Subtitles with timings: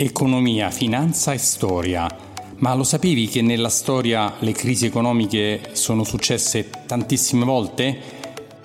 [0.00, 2.08] Economia, finanza e storia.
[2.58, 7.98] Ma lo sapevi che nella storia le crisi economiche sono successe tantissime volte?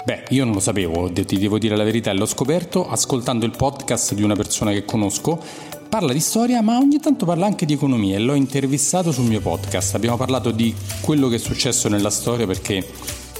[0.05, 4.13] Beh, io non lo sapevo, ti devo dire la verità, l'ho scoperto ascoltando il podcast
[4.13, 5.41] di una persona che conosco.
[5.89, 9.41] Parla di storia, ma ogni tanto parla anche di economia e l'ho intervistato sul mio
[9.41, 9.95] podcast.
[9.95, 10.71] Abbiamo parlato di
[11.01, 12.85] quello che è successo nella storia perché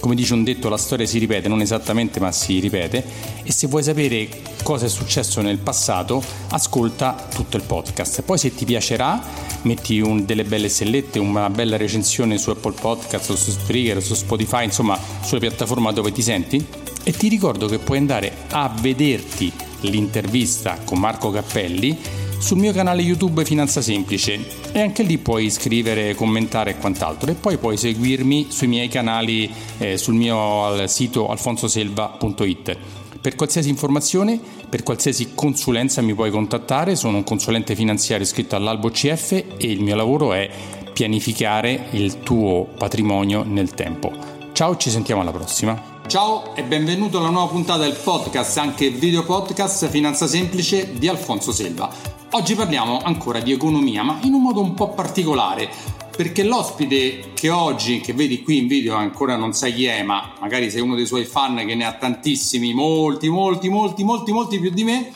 [0.04, 3.02] come dice un detto, la storia si ripete, non esattamente, ma si ripete.
[3.42, 4.28] E se vuoi sapere
[4.62, 8.22] cosa è successo nel passato, ascolta tutto il podcast.
[8.24, 9.24] Poi, se ti piacerà,
[9.62, 14.66] metti un, delle belle stellette, una bella recensione su Apple Podcast, su Spreaker, su Spotify,
[14.66, 16.68] insomma, sulle piattaforme dove ti senti.
[17.02, 21.98] E ti ricordo che puoi andare a vederti l'intervista con Marco Cappelli
[22.44, 24.38] sul mio canale YouTube Finanza Semplice
[24.74, 29.50] e anche lì puoi scrivere, commentare e quant'altro e poi puoi seguirmi sui miei canali
[29.78, 32.78] eh, sul mio sito alfonsoselva.it.
[33.22, 34.38] Per qualsiasi informazione,
[34.68, 39.82] per qualsiasi consulenza mi puoi contattare, sono un consulente finanziario iscritto all'Albo CF e il
[39.82, 40.50] mio lavoro è
[40.92, 44.33] pianificare il tuo patrimonio nel tempo.
[44.54, 46.02] Ciao, ci sentiamo alla prossima.
[46.06, 51.52] Ciao e benvenuto alla nuova puntata del podcast, anche video podcast Finanza Semplice di Alfonso
[51.52, 51.92] Selva.
[52.34, 55.72] Oggi parliamo ancora di economia, ma in un modo un po' particolare,
[56.16, 60.34] perché l'ospite che oggi, che vedi qui in video, ancora non sai chi è, ma
[60.40, 64.60] magari sei uno dei suoi fan che ne ha tantissimi, molti, molti, molti, molti, molti
[64.60, 65.12] più di me,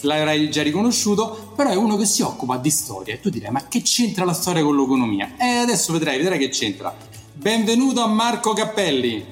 [0.00, 3.14] l'avrai già riconosciuto, però è uno che si occupa di storia.
[3.14, 5.34] E tu direi, ma che c'entra la storia con l'economia?
[5.38, 6.92] E adesso vedrai, vedrai che c'entra.
[7.40, 9.24] Benvenuto a Marco Cappelli.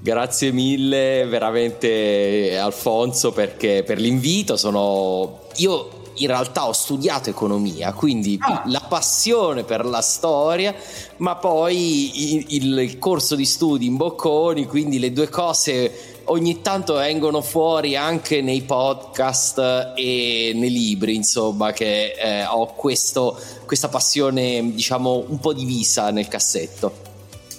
[0.00, 8.38] Grazie mille veramente Alfonso perché per l'invito sono io in realtà ho studiato economia, quindi
[8.40, 8.62] ah.
[8.66, 10.72] la passione per la storia,
[11.16, 16.94] ma poi il, il, corso di studi in Bocconi, quindi le due cose ogni tanto
[16.94, 24.74] vengono fuori anche nei podcast e nei libri, insomma, che eh, ho questo, questa passione,
[24.74, 27.07] diciamo, un po' divisa nel cassetto.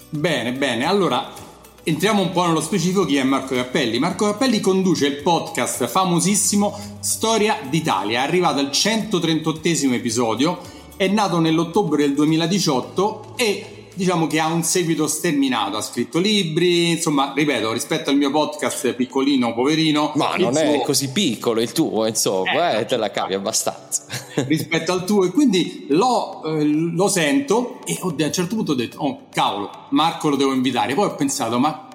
[0.10, 1.48] Bene, bene, allora
[1.82, 3.98] Entriamo un po' nello specifico chi è Marco Cappelli.
[3.98, 10.60] Marco Cappelli conduce il podcast famosissimo Storia d'Italia, è arrivato al 138 episodio,
[10.98, 16.92] è nato nell'ottobre del 2018 e diciamo che ha un seguito sterminato, ha scritto libri,
[16.92, 20.14] insomma, ripeto, rispetto al mio podcast piccolino, poverino.
[20.16, 20.64] Ma non suo...
[20.64, 24.06] è così piccolo il tuo, insomma, eh, eh, te la cavi abbastanza.
[24.48, 28.76] rispetto al tuo, e quindi lo, eh, lo sento e a un certo punto ho
[28.76, 30.94] detto, oh cavolo, Marco lo devo invitare.
[30.94, 31.90] Poi ho pensato, ma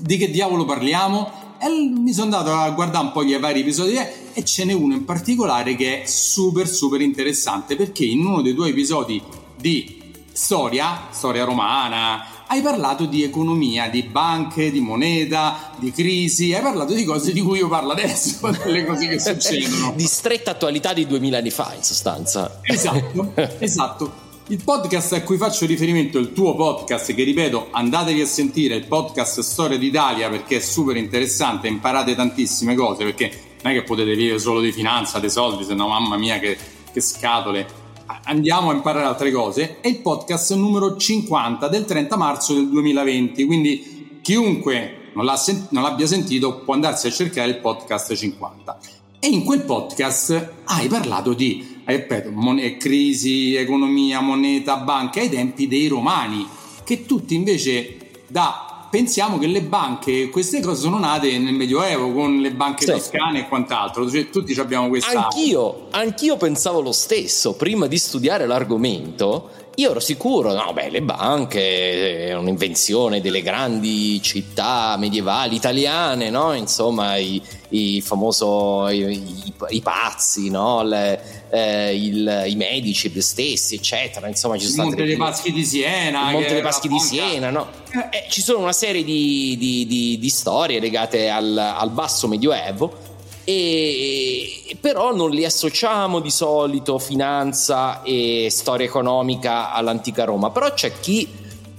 [0.00, 1.46] di che diavolo parliamo?
[1.60, 3.96] E mi sono andato a guardare un po' gli vari episodi
[4.32, 8.54] e ce n'è uno in particolare che è super super interessante perché in uno dei
[8.54, 9.20] due episodi
[9.56, 9.97] di
[10.38, 16.94] storia, storia romana, hai parlato di economia, di banche, di moneta, di crisi, hai parlato
[16.94, 19.94] di cose di cui io parlo adesso, delle cose che succedono.
[19.96, 22.60] di stretta attualità di 2000 anni fa, in sostanza.
[22.62, 24.26] Esatto, esatto.
[24.46, 28.86] Il podcast a cui faccio riferimento il tuo podcast, che ripeto, andatevi a sentire il
[28.86, 34.14] podcast Storia d'Italia perché è super interessante, imparate tantissime cose, perché non è che potete
[34.14, 36.56] vivere solo di finanza, dei soldi, se no mamma mia che,
[36.92, 37.86] che scatole
[38.28, 43.44] andiamo a imparare altre cose, è il podcast numero 50 del 30 marzo del 2020,
[43.44, 48.78] quindi chiunque non, sen- non l'abbia sentito può andarsi a cercare il podcast 50.
[49.18, 55.66] E in quel podcast hai parlato di, ripeto, mon- crisi, economia, moneta, banca ai tempi
[55.66, 56.46] dei romani,
[56.84, 57.96] che tutti invece
[58.28, 62.92] da pensiamo che le banche, queste cose sono nate nel Medioevo con le banche sì.
[62.92, 65.24] toscane e quant'altro, cioè, tutti abbiamo questa...
[65.24, 71.02] Anch'io, anch'io pensavo lo stesso, prima di studiare l'argomento, io ero sicuro, no, beh, le
[71.02, 76.52] banche è un'invenzione delle grandi città medievali italiane, no?
[76.52, 80.82] Insomma, i, i famoso, i, i, i pazzi, no?
[80.82, 84.26] Le, eh, il, i medici stessi, eccetera.
[84.26, 87.68] Insomma, ci sono Monte dei Paschi di Siena, Monte dei Paschi di Siena, no?
[88.10, 93.07] Eh, ci sono una serie di, di, di, di storie legate al, al basso medioevo
[93.48, 100.92] e però non li associamo di solito finanza e storia economica all'antica Roma, però c'è
[101.00, 101.26] chi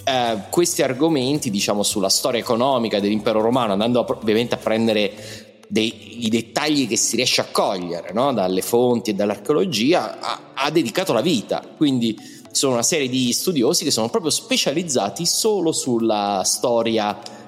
[0.03, 6.25] eh, questi argomenti, diciamo sulla storia economica dell'impero romano, andando a, ovviamente a prendere dei,
[6.25, 8.33] i dettagli che si riesce a cogliere no?
[8.33, 11.63] dalle fonti e dall'archeologia, ha, ha dedicato la vita.
[11.77, 12.17] Quindi
[12.49, 17.38] sono una serie di studiosi che sono proprio specializzati solo sulla storia economica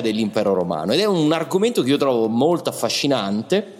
[0.00, 3.78] dell'impero romano ed è un argomento che io trovo molto affascinante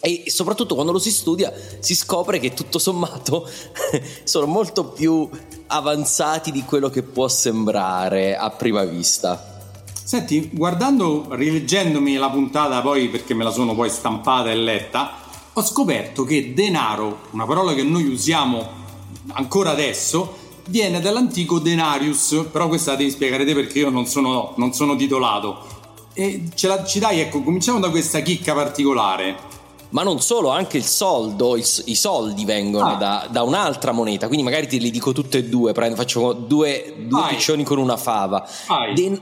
[0.00, 3.48] e soprattutto quando lo si studia si scopre che tutto sommato
[4.24, 5.28] sono molto più
[5.68, 9.52] avanzati di quello che può sembrare a prima vista.
[10.04, 15.14] Senti, guardando, rileggendomi la puntata poi perché me la sono poi stampata e letta,
[15.54, 18.82] ho scoperto che denaro, una parola che noi usiamo
[19.32, 24.54] ancora adesso, viene dall'antico denarius, però questa la devi spiegare te perché io non sono,
[24.56, 25.72] non sono titolato.
[26.14, 29.52] E ce la, ci dai, ecco, cominciamo da questa chicca particolare.
[29.90, 32.96] Ma non solo, anche il soldo, il, i soldi vengono ah.
[32.96, 36.94] da, da, un'altra moneta, quindi magari te li dico tutte e due, prendo, faccio due,
[37.06, 38.44] due piccioni con una fava.
[38.92, 39.20] Den,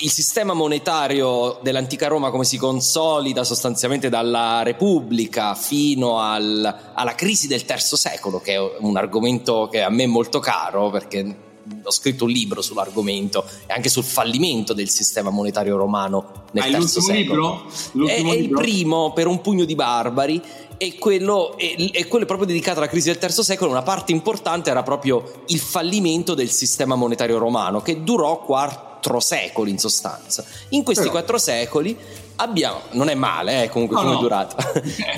[0.00, 7.46] il sistema monetario dell'antica Roma come si consolida sostanzialmente dalla Repubblica fino al, alla crisi
[7.46, 11.52] del terzo secolo, che è un argomento che a me è molto caro perché
[11.82, 16.78] ho scritto un libro sull'argomento e anche sul fallimento del sistema monetario romano nel ah,
[16.78, 17.66] terzo secolo.
[17.92, 18.12] Libro?
[18.12, 20.42] È, è il primo per un pugno di barbari
[20.76, 23.70] e quello, è, è quello proprio dedicato alla crisi del terzo secolo.
[23.70, 29.70] Una parte importante era proprio il fallimento del sistema monetario romano che durò quattro secoli
[29.70, 30.44] in sostanza.
[30.70, 31.14] In questi Però.
[31.14, 31.96] quattro secoli
[32.36, 34.20] abbiamo, non è male eh, comunque no, come no.
[34.20, 34.56] durata,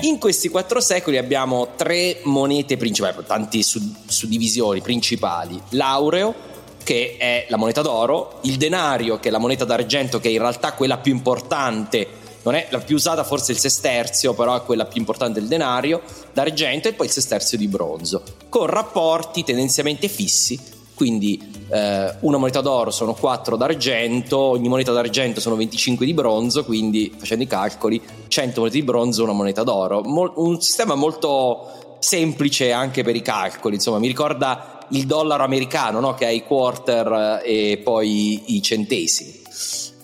[0.01, 7.57] in questi quattro secoli abbiamo tre monete principali, tanti suddivisioni principali, l'aureo che è la
[7.57, 11.11] moneta d'oro, il denario che è la moneta d'argento che è in realtà quella più
[11.11, 12.07] importante,
[12.43, 16.01] non è la più usata forse il sesterzio, però è quella più importante del denario
[16.31, 20.57] d'argento e poi il sesterzio di bronzo, con rapporti tendenzialmente fissi,
[20.97, 21.39] quindi
[21.69, 27.13] eh, una moneta d'oro sono 4 d'argento, ogni moneta d'argento sono 25 di bronzo, quindi
[27.15, 30.01] facendo i calcoli 100 monete di bronzo, una moneta d'oro.
[30.01, 35.99] Mol- un sistema molto semplice anche per i calcoli, insomma mi ricorda il dollaro americano
[35.99, 36.15] no?
[36.15, 39.41] che ha i quarter eh, e poi i centesimi.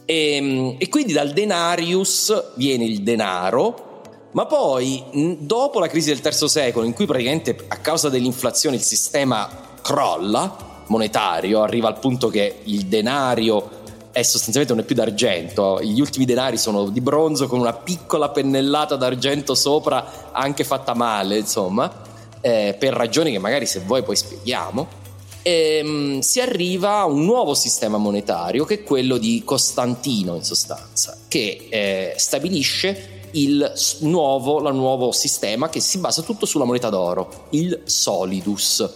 [0.05, 3.91] E, ehm, e quindi dal denarius viene il denaro,
[4.33, 8.81] ma poi dopo la crisi del terzo secolo, in cui praticamente a causa dell'inflazione il
[8.83, 9.49] sistema
[9.81, 13.81] crolla, monetario, arriva al punto che il denario
[14.13, 18.29] è sostanzialmente non è più d'argento, gli ultimi denari sono di bronzo con una piccola
[18.29, 21.91] pennellata d'argento sopra, anche fatta male, insomma,
[22.39, 25.01] eh, per ragioni che magari se vuoi poi spieghiamo.
[25.41, 30.43] E, um, si arriva a un nuovo sistema monetario che è quello di Costantino in
[30.43, 37.47] sostanza, che eh, stabilisce il nuovo, nuovo sistema che si basa tutto sulla moneta d'oro,
[37.49, 38.87] il solidus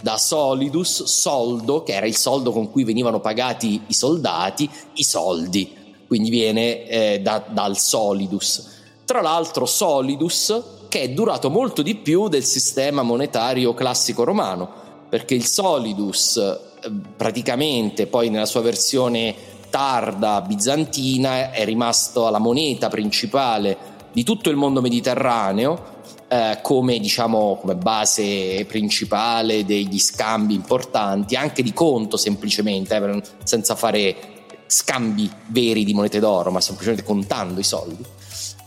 [0.00, 5.74] da solidus, soldo, che era il soldo con cui venivano pagati i soldati, i soldi,
[6.06, 8.74] quindi viene eh, da, dal solidus.
[9.04, 14.68] Tra l'altro solidus che è durato molto di più del sistema monetario classico romano,
[15.08, 19.34] perché il solidus eh, praticamente poi nella sua versione
[19.70, 23.76] tarda bizantina è rimasto la moneta principale
[24.12, 25.94] di tutto il mondo mediterraneo
[26.28, 33.74] eh, come, diciamo, come base principale degli scambi importanti, anche di conto semplicemente, eh, senza
[33.74, 34.34] fare
[34.66, 38.04] scambi veri di monete d'oro, ma semplicemente contando i soldi,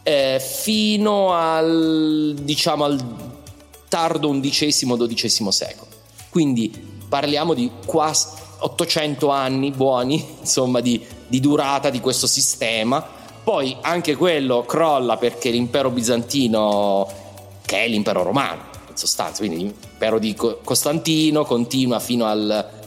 [0.04, 3.04] eh, fino al, diciamo, al
[3.90, 5.88] tardo XI-XII secolo.
[6.30, 6.72] Quindi
[7.10, 8.28] parliamo di quasi
[8.60, 13.18] 800 anni buoni, insomma, di, di durata di questo sistema.
[13.44, 17.19] Poi anche quello crolla perché l'impero bizantino
[17.70, 22.78] che è l'impero romano, in sostanza, quindi l'impero di Costantino continua fino al...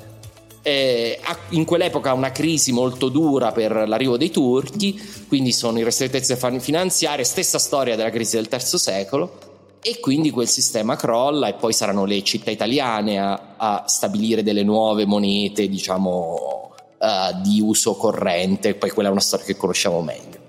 [0.61, 1.21] Eh,
[1.51, 7.25] in quell'epoca una crisi molto dura per l'arrivo dei turchi, quindi sono in ristrettezze finanziarie,
[7.25, 9.39] stessa storia della crisi del terzo secolo,
[9.81, 14.65] e quindi quel sistema crolla e poi saranno le città italiane a, a stabilire delle
[14.65, 20.41] nuove monete, diciamo, uh, di uso corrente, poi quella è una storia che conosciamo meglio.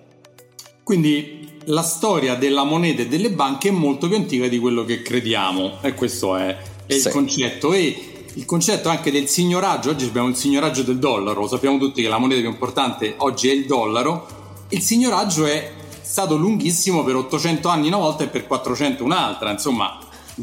[0.84, 5.02] Quindi la storia della moneta e delle banche è molto più antica di quello che
[5.02, 7.08] crediamo e questo è, è sì.
[7.08, 11.48] il concetto e il concetto anche del signoraggio oggi abbiamo il signoraggio del dollaro lo
[11.48, 14.28] sappiamo tutti che la moneta più importante oggi è il dollaro
[14.70, 20.00] il signoraggio è stato lunghissimo per 800 anni una volta e per 400 un'altra insomma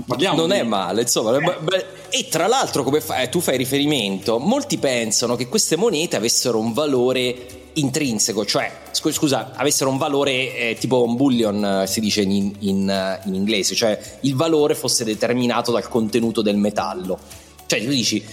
[0.07, 0.55] Parliamo non di...
[0.55, 1.37] è male, insomma.
[1.37, 1.87] Eh.
[2.11, 6.73] E tra l'altro, come fai, tu fai riferimento, molti pensano che queste monete avessero un
[6.73, 12.55] valore intrinseco, cioè scusa, avessero un valore eh, tipo un bullion, eh, si dice in,
[12.61, 17.19] in, eh, in, inglese, cioè il valore fosse determinato dal contenuto del metallo.
[17.67, 18.25] Cioè tu dici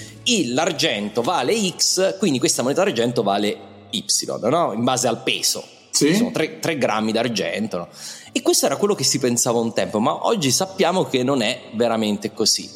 [0.48, 3.58] l'argento vale X, quindi questa moneta d'argento vale
[3.92, 4.04] Y,
[4.50, 4.74] no?
[4.74, 5.64] in base al peso.
[5.90, 6.16] Sì.
[6.16, 7.78] Sono 3, 3 grammi d'argento.
[7.78, 7.88] No?
[8.32, 11.70] E questo era quello che si pensava un tempo, ma oggi sappiamo che non è
[11.74, 12.70] veramente così.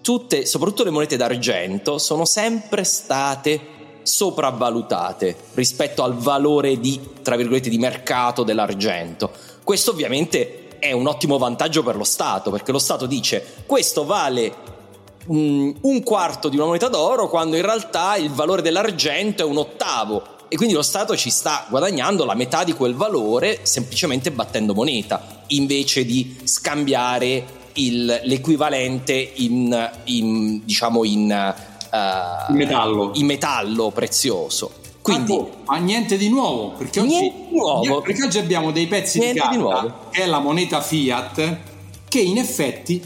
[0.00, 3.73] Tutte, soprattutto le monete d'argento, sono sempre state
[4.04, 9.30] sopravvalutate rispetto al valore di, tra virgolette, di mercato dell'argento.
[9.64, 14.72] Questo ovviamente è un ottimo vantaggio per lo Stato, perché lo Stato dice questo vale
[15.26, 20.22] un quarto di una moneta d'oro quando in realtà il valore dell'argento è un ottavo
[20.48, 25.42] e quindi lo Stato ci sta guadagnando la metà di quel valore semplicemente battendo moneta,
[25.48, 31.54] invece di scambiare il, l'equivalente in, in diciamo in,
[31.94, 33.10] uh, metallo.
[33.14, 34.82] in metallo prezioso.
[35.00, 38.00] Quindi, ma niente di nuovo, perché oggi, nuovo.
[38.00, 41.58] perché oggi abbiamo dei pezzi niente di carta, di che è la moneta fiat,
[42.08, 43.02] che in effetti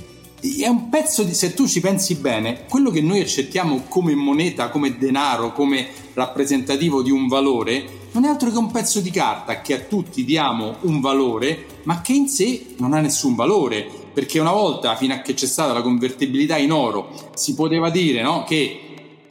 [0.60, 4.68] è un pezzo di, se tu ci pensi bene, quello che noi accettiamo come moneta,
[4.68, 9.60] come denaro, come rappresentativo di un valore, non è altro che un pezzo di carta
[9.60, 13.97] che a tutti diamo un valore, ma che in sé non ha nessun valore.
[14.18, 18.20] Perché una volta, fino a che c'è stata la convertibilità in oro, si poteva dire
[18.20, 18.80] no, che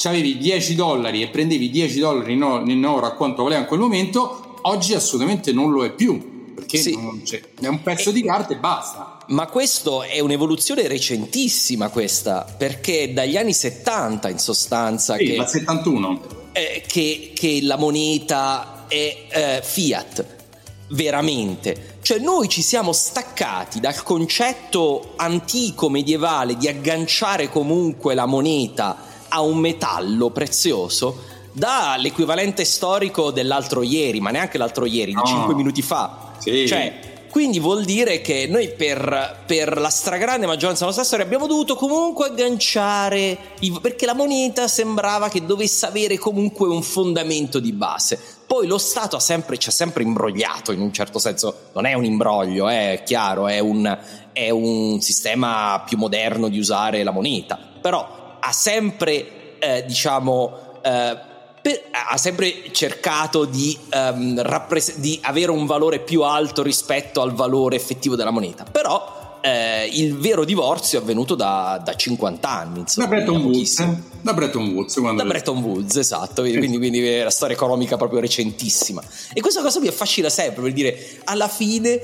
[0.03, 4.59] avevi 10 dollari e prendevi 10 dollari in oro a quanto valeva in quel momento,
[4.61, 6.97] oggi assolutamente non lo è più perché sì.
[7.59, 9.17] è un pezzo e, di carta e basta.
[9.27, 15.45] Ma questo è un'evoluzione recentissima questa, perché dagli anni 70 in sostanza sì, che, ma
[15.45, 16.21] 71
[16.53, 20.35] eh, che, che, la moneta è eh, fiat
[20.89, 21.97] veramente.
[22.01, 28.97] Cioè noi ci siamo staccati dal concetto antico medievale di agganciare comunque la moneta
[29.29, 35.81] a un metallo prezioso dall'equivalente storico dell'altro ieri, ma neanche l'altro ieri, di 5 minuti
[35.81, 36.67] fa sì.
[36.67, 41.47] Cioè, quindi vuol dire che noi per, per, la stragrande maggioranza della nostra storia abbiamo
[41.47, 47.73] dovuto comunque agganciare, i, perché la moneta sembrava che dovesse avere comunque un fondamento di
[47.73, 48.19] base.
[48.47, 52.05] Poi lo Stato sempre, ci ha sempre imbrogliato in un certo senso, non è un
[52.05, 53.97] imbroglio, eh, è chiaro, è un,
[54.31, 61.17] è un sistema più moderno di usare la moneta, però ha sempre, eh, diciamo, eh,
[61.61, 67.33] per, ha sempre cercato di, um, rappres- di, avere un valore più alto rispetto al
[67.33, 69.16] valore effettivo della moneta, però
[69.47, 72.79] eh, il vero divorzio è avvenuto da, da 50 anni.
[72.79, 73.87] Insomma, da Bretton Woods.
[74.21, 74.99] Da Bretton Woods.
[75.15, 79.01] Da Bretton Woods, esatto, quindi, quindi, quindi la storia economica proprio recentissima.
[79.33, 81.99] E questa cosa mi affascina sempre, per dire, alla fine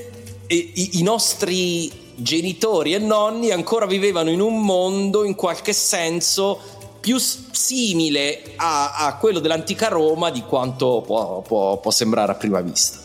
[0.46, 6.60] i, i nostri genitori e nonni ancora vivevano in un mondo in qualche senso
[7.00, 12.60] più simile a, a quello dell'antica Roma di quanto può, può, può sembrare a prima
[12.62, 13.03] vista.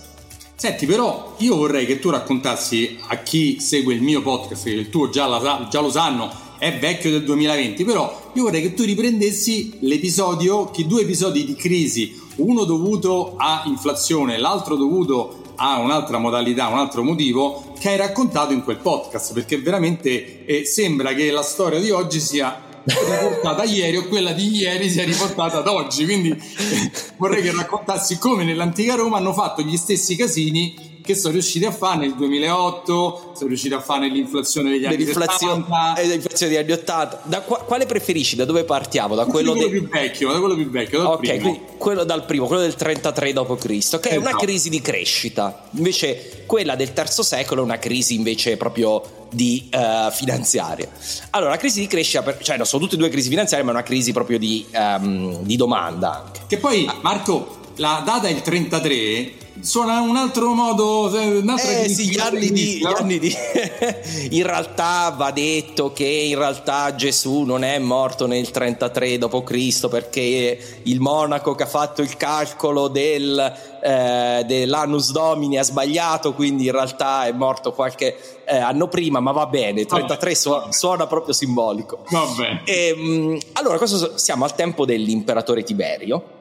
[0.60, 4.90] Senti, però io vorrei che tu raccontassi a chi segue il mio podcast, che il
[4.90, 8.84] tuo già, la, già, lo sanno, è vecchio del 2020, però io vorrei che tu
[8.84, 16.18] riprendessi l'episodio, che due episodi di crisi, uno dovuto a inflazione, l'altro dovuto a un'altra
[16.18, 21.32] modalità, un altro motivo, che hai raccontato in quel podcast, perché veramente eh, sembra che
[21.32, 25.68] la storia di oggi sia riportata ieri o quella di ieri si è riportata ad
[25.68, 26.06] oggi.
[26.06, 26.36] Quindi
[27.18, 31.72] vorrei che raccontassi come nell'antica Roma hanno fatto gli stessi casini che sono riusciti a
[31.72, 35.96] fare nel 2008, sono riusciti a fare nell'inflazione degli anni l'inflazione, 70.
[35.96, 37.22] Eh, l'inflazione degli anni 80.
[37.24, 38.36] Da qua, quale preferisci?
[38.36, 39.16] Da dove partiamo?
[39.16, 39.72] Da quello, quello de...
[39.72, 41.60] più vecchio, da quello più vecchio, Ok, primo.
[41.80, 44.08] quello dal primo, quello del 33 d.C., che esatto.
[44.10, 45.64] è una crisi di crescita.
[45.72, 50.90] Invece quella del terzo secolo è una crisi invece proprio di uh, finanziaria.
[51.32, 53.72] Allora, la crisi di crescita, per, cioè no, sono tutte e due crisi finanziarie, ma
[53.72, 56.42] è una crisi proprio di, um, di domanda anche.
[56.48, 62.10] Che poi, Marco, la data è il 33 suona un altro modo un'altra eh sì
[62.10, 63.36] gli anni, di, gli anni di
[64.32, 69.88] in realtà va detto che in realtà Gesù non è morto nel 33 d.C.
[69.90, 76.66] perché il monaco che ha fatto il calcolo del, eh, dell'annus domini ha sbagliato quindi
[76.66, 81.34] in realtà è morto qualche eh, anno prima ma va bene 33 suona, suona proprio
[81.34, 82.04] simbolico.
[82.10, 86.38] Va bene e, ehm, allora questo, siamo al tempo dell'imperatore Tiberio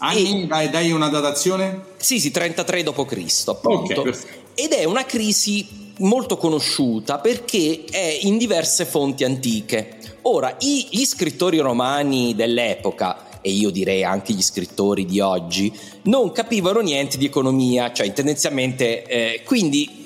[0.00, 0.42] Anni?
[0.42, 1.80] E, dai, dai una datazione?
[1.96, 3.48] Sì, sì, 33 d.C.
[3.48, 4.00] appunto.
[4.00, 4.14] Okay,
[4.54, 9.98] Ed è una crisi molto conosciuta perché è in diverse fonti antiche.
[10.22, 16.80] Ora, gli scrittori romani dell'epoca e io direi anche gli scrittori di oggi, non capivano
[16.80, 19.99] niente di economia, cioè tendenzialmente, eh, quindi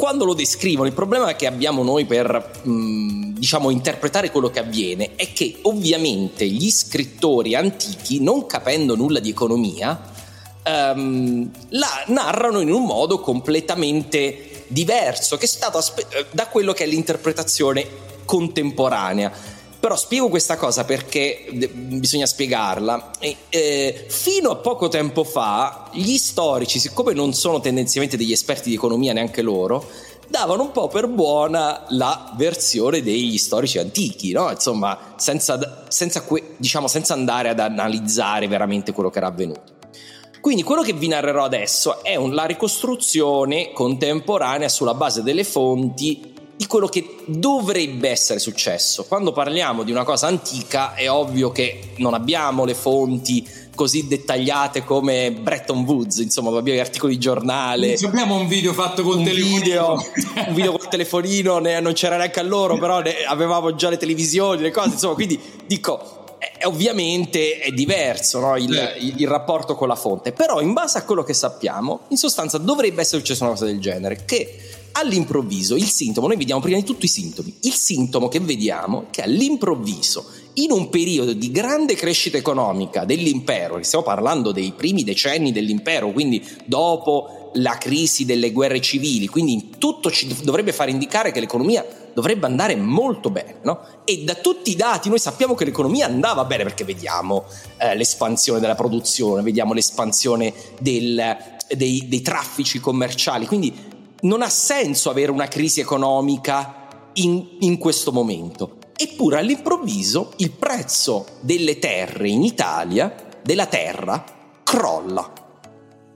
[0.00, 5.10] quando lo descrivono, il problema che abbiamo noi per mm, diciamo interpretare quello che avviene
[5.14, 10.00] è che ovviamente gli scrittori antichi, non capendo nulla di economia,
[10.64, 16.72] um, la narrano in un modo completamente diverso, che è stato aspe- eh, da quello
[16.72, 17.86] che è l'interpretazione
[18.24, 19.30] contemporanea.
[19.80, 23.12] Però spiego questa cosa perché bisogna spiegarla.
[23.18, 28.68] E, eh, fino a poco tempo fa, gli storici, siccome non sono tendenzialmente degli esperti
[28.68, 29.88] di economia neanche loro,
[30.28, 34.50] davano un po' per buona la versione degli storici antichi, no?
[34.50, 36.24] Insomma, senza, senza,
[36.58, 39.78] diciamo, senza andare ad analizzare veramente quello che era avvenuto.
[40.40, 46.29] Quindi quello che vi narrerò adesso è un, la ricostruzione contemporanea sulla base delle fonti
[46.70, 49.04] quello che dovrebbe essere successo.
[49.04, 54.84] Quando parliamo di una cosa antica è ovvio che non abbiamo le fonti così dettagliate
[54.84, 57.96] come Bretton Woods, insomma, abbiamo gli articoli di giornale.
[58.00, 59.58] Non abbiamo un video fatto col un telefonino.
[59.58, 63.88] Video, un video col telefonino, ne, non c'era neanche a loro, però ne, avevamo già
[63.88, 68.56] le televisioni, le cose, insomma, quindi dico, eh, ovviamente è diverso no?
[68.56, 72.16] il, il, il, rapporto con la fonte, però in base a quello che sappiamo, in
[72.16, 76.78] sostanza dovrebbe essere successa una cosa del genere, che all'improvviso il sintomo, noi vediamo prima
[76.78, 81.50] di tutto i sintomi, il sintomo che vediamo è che all'improvviso, in un periodo di
[81.50, 88.52] grande crescita economica dell'impero, stiamo parlando dei primi decenni dell'impero, quindi dopo la crisi delle
[88.52, 93.80] guerre civili, quindi tutto ci dovrebbe far indicare che l'economia dovrebbe andare molto bene, no?
[94.04, 97.44] E da tutti i dati noi sappiamo che l'economia andava bene perché vediamo
[97.78, 101.36] eh, l'espansione della produzione, vediamo l'espansione del,
[101.74, 103.72] dei, dei traffici commerciali, quindi
[104.22, 108.76] non ha senso avere una crisi economica in, in questo momento.
[108.96, 114.22] Eppure all'improvviso il prezzo delle terre in Italia, della terra,
[114.62, 115.32] crolla.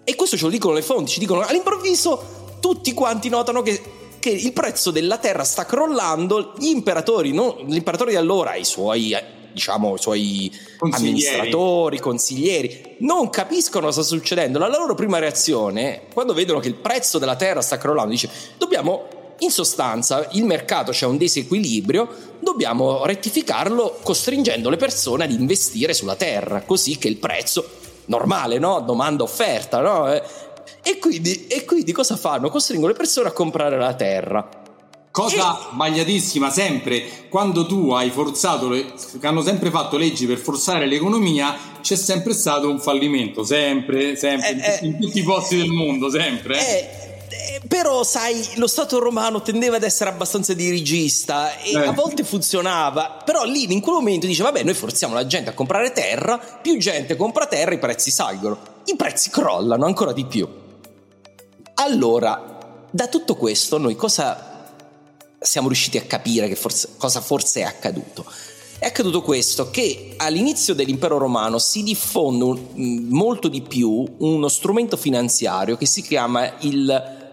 [0.04, 3.80] E questo ce lo dicono le fonti, ci dicono all'improvviso tutti quanti notano che,
[4.18, 7.56] che il prezzo della terra sta crollando, gli imperatori, no?
[7.66, 9.14] l'imperatore di allora, i suoi
[9.54, 11.08] diciamo, i suoi consiglieri.
[11.08, 14.58] amministratori, consiglieri, non capiscono cosa sta succedendo.
[14.58, 19.22] La loro prima reazione, quando vedono che il prezzo della terra sta crollando, dice dobbiamo
[19.38, 22.08] in sostanza il mercato c'è un disequilibrio,
[22.40, 27.68] dobbiamo rettificarlo costringendo le persone ad investire sulla terra, così che il prezzo
[28.06, 28.80] normale, no?
[28.80, 30.12] Domanda offerta, no?
[30.12, 30.22] Eh,
[30.82, 32.50] e quindi, e quindi cosa fanno?
[32.50, 34.62] Costringono le persone a comprare la terra.
[35.14, 41.56] Cosa sbagliatissima sempre, quando tu hai forzato, le, hanno sempre fatto leggi per forzare l'economia,
[41.80, 46.10] c'è sempre stato un fallimento, sempre, sempre, eh, in, eh, tutti i posti del mondo,
[46.10, 46.58] sempre.
[46.58, 46.88] Eh.
[47.28, 51.86] eh, però sai, lo Stato romano tendeva ad essere abbastanza dirigista e eh.
[51.86, 55.54] a volte funzionava, però lì in quel momento dice vabbè noi forziamo la gente a
[55.54, 60.48] comprare terra, più gente compra terra, i prezzi salgono, i prezzi crollano ancora di più.
[61.74, 64.48] Allora, da tutto questo noi cosa
[65.44, 68.24] siamo riusciti a capire forse, cosa forse è accaduto.
[68.78, 74.48] È accaduto questo, che all'inizio dell'impero romano si diffonde un, mm, molto di più uno
[74.48, 76.90] strumento finanziario che si chiama il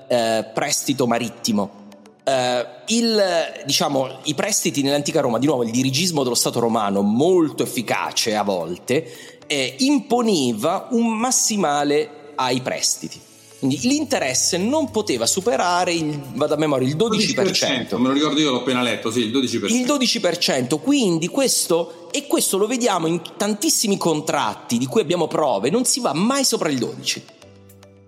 [0.08, 1.80] eh, prestito marittimo.
[2.24, 3.24] Eh, il,
[3.66, 8.44] diciamo, I prestiti nell'antica Roma, di nuovo il dirigismo dello Stato romano, molto efficace a
[8.44, 13.30] volte, eh, imponeva un massimale ai prestiti.
[13.62, 17.44] Quindi l'interesse non poteva superare il, vado a memoria, il 12%.
[17.44, 17.98] 12%.
[18.00, 19.72] Me lo ricordo io, l'ho appena letto, sì, il 12%.
[19.72, 25.70] Il 12%, quindi questo, e questo lo vediamo in tantissimi contratti di cui abbiamo prove,
[25.70, 27.22] non si va mai sopra il 12%.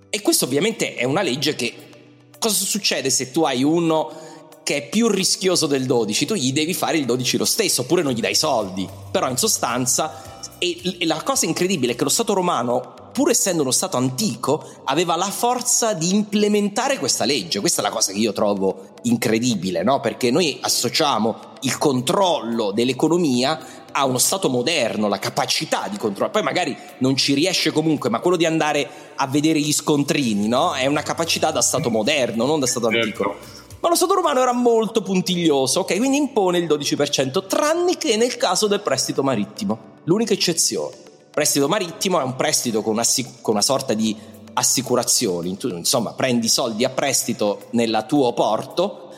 [0.09, 1.71] E questo ovviamente è una legge che,
[2.39, 4.11] cosa succede se tu hai uno
[4.63, 8.01] che è più rischioso del 12, tu gli devi fare il 12 lo stesso, oppure
[8.01, 8.89] non gli dai soldi.
[9.11, 13.61] Però in sostanza, e, e la cosa incredibile è che lo Stato romano pur essendo
[13.61, 17.59] uno Stato antico, aveva la forza di implementare questa legge.
[17.59, 19.99] Questa è la cosa che io trovo incredibile, no?
[19.99, 26.31] Perché noi associamo il controllo dell'economia a uno Stato moderno, la capacità di controllare.
[26.31, 30.73] Poi magari non ci riesce comunque, ma quello di andare a vedere gli scontrini, no?
[30.73, 33.05] È una capacità da Stato moderno, non da Stato certo.
[33.05, 33.35] antico.
[33.79, 35.97] Ma lo Stato romano era molto puntiglioso, ok?
[35.97, 39.91] Quindi impone il 12%, tranne che nel caso del prestito marittimo.
[40.05, 41.02] L'unica eccezione
[41.33, 43.05] prestito marittimo è un prestito con una,
[43.41, 44.15] con una sorta di
[44.53, 49.09] assicurazioni, insomma prendi soldi a prestito nel tuo porto,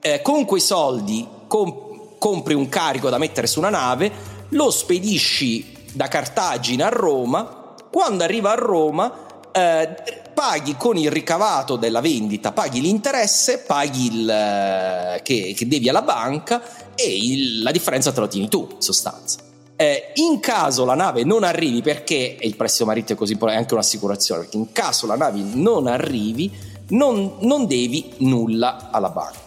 [0.00, 4.10] eh, con quei soldi comp- compri un carico da mettere su una nave,
[4.48, 9.94] lo spedisci da Cartagine a Roma, quando arriva a Roma eh,
[10.34, 16.02] paghi con il ricavato della vendita, paghi l'interesse, paghi il eh, che, che, devi alla
[16.02, 16.62] banca
[16.96, 19.49] e il, la differenza te lo tieni tu in sostanza.
[19.80, 23.62] Eh, in caso la nave non arrivi, perché il prestito marittimo è così importante, è
[23.62, 26.52] anche un'assicurazione, perché in caso la nave non arrivi,
[26.88, 29.38] non, non devi nulla alla banca.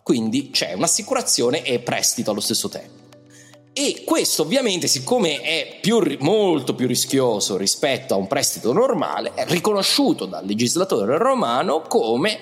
[0.00, 3.18] Quindi c'è un'assicurazione e prestito allo stesso tempo.
[3.72, 9.44] E questo ovviamente, siccome è più, molto più rischioso rispetto a un prestito normale, è
[9.48, 12.38] riconosciuto dal legislatore romano come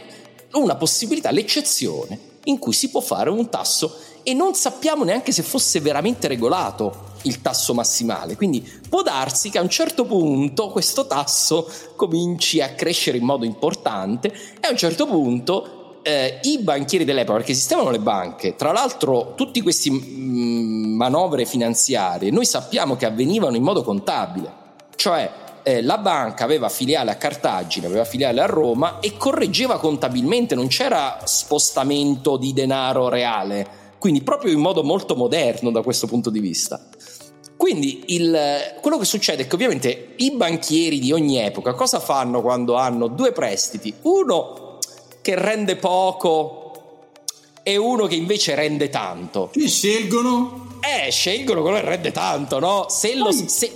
[0.52, 3.96] una possibilità, l'eccezione in cui si può fare un tasso
[4.28, 8.36] e non sappiamo neanche se fosse veramente regolato il tasso massimale.
[8.36, 13.46] Quindi può darsi che a un certo punto questo tasso cominci a crescere in modo
[13.46, 18.70] importante e a un certo punto eh, i banchieri dell'epoca, perché esistevano le banche, tra
[18.70, 24.52] l'altro tutti questi mm, manovre finanziarie noi sappiamo che avvenivano in modo contabile,
[24.96, 25.30] cioè
[25.62, 30.68] eh, la banca aveva filiale a Cartagine, aveva filiale a Roma e correggeva contabilmente, non
[30.68, 36.40] c'era spostamento di denaro reale, quindi proprio in modo molto moderno da questo punto di
[36.40, 36.80] vista.
[37.56, 42.40] Quindi il, quello che succede è che ovviamente i banchieri di ogni epoca cosa fanno
[42.40, 43.92] quando hanno due prestiti?
[44.02, 44.78] Uno
[45.20, 46.72] che rende poco
[47.64, 49.50] e uno che invece rende tanto.
[49.52, 50.78] Che scelgono?
[50.80, 52.86] Eh, scelgono quello che rende tanto, no?
[52.88, 53.32] Se lo...
[53.32, 53.70] Se,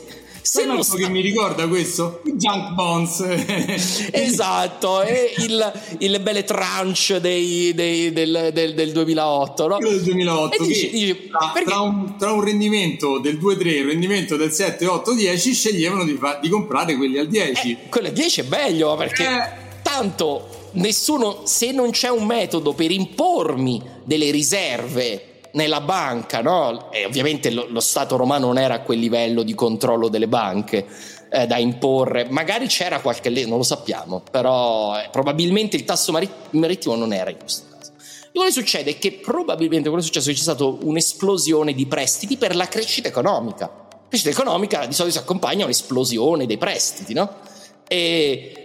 [0.52, 2.20] se non so che mi ricorda questo?
[2.24, 3.24] Junk bonds.
[4.12, 9.78] esatto, è il, il belle tranche dei, dei, del, del, del, 2008, no?
[9.78, 10.62] Del 2008.
[10.62, 15.52] Dici, dici, tra, tra, un, tra, un, rendimento del 2-3 e un rendimento del 7-8-10
[15.54, 17.70] sceglievano di, fa, di, comprare quelli al 10.
[17.70, 19.80] Eh, quello al 10 è meglio perché eh.
[19.80, 26.90] tanto nessuno, se non c'è un metodo per impormi delle riserve nella banca, no?
[26.92, 30.86] E ovviamente lo, lo, Stato romano non era a quel livello di controllo delle banche
[31.30, 36.12] eh, da imporre, magari c'era qualche legge, non lo sappiamo, però eh, probabilmente il tasso
[36.12, 37.92] marittimo non era in questo caso.
[38.30, 41.74] Quello che succede è che probabilmente quello che è successo è che c'è stata un'esplosione
[41.74, 43.66] di prestiti per la crescita economica.
[43.66, 47.40] La crescita economica di solito si accompagna a un'esplosione dei prestiti, no?
[47.86, 48.61] E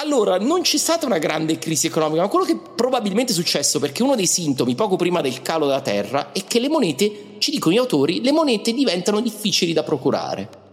[0.00, 4.04] allora, non c'è stata una grande crisi economica, ma quello che probabilmente è successo, perché
[4.04, 7.74] uno dei sintomi poco prima del calo della terra, è che le monete, ci dicono
[7.74, 10.66] gli autori, le monete diventano difficili da procurare.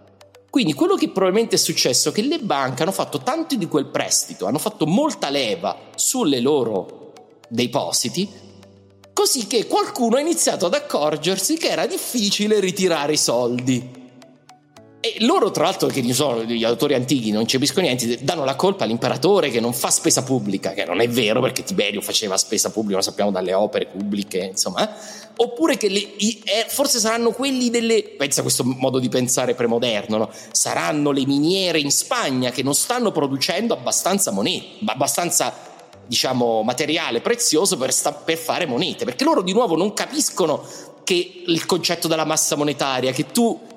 [0.50, 3.88] Quindi quello che probabilmente è successo è che le banche hanno fatto tanto di quel
[3.88, 7.14] prestito, hanno fatto molta leva sulle loro
[7.50, 8.30] depositi,
[9.12, 14.05] così che qualcuno ha iniziato ad accorgersi che era difficile ritirare i soldi.
[15.06, 18.86] E loro, tra l'altro, che sono gli autori antichi, non capiscono niente, danno la colpa
[18.86, 22.96] all'imperatore che non fa spesa pubblica, che non è vero perché Tiberio faceva spesa pubblica,
[22.96, 24.92] lo sappiamo dalle opere pubbliche, insomma.
[25.36, 28.02] Oppure che le, i, eh, forse saranno quelli delle.
[28.18, 30.32] Pensa a questo modo di pensare premoderno, no?
[30.50, 35.54] Saranno le miniere in Spagna che non stanno producendo abbastanza monete, abbastanza
[36.08, 40.64] diciamo materiale prezioso per, sta, per fare monete, perché loro di nuovo non capiscono
[41.04, 43.74] che il concetto della massa monetaria, che tu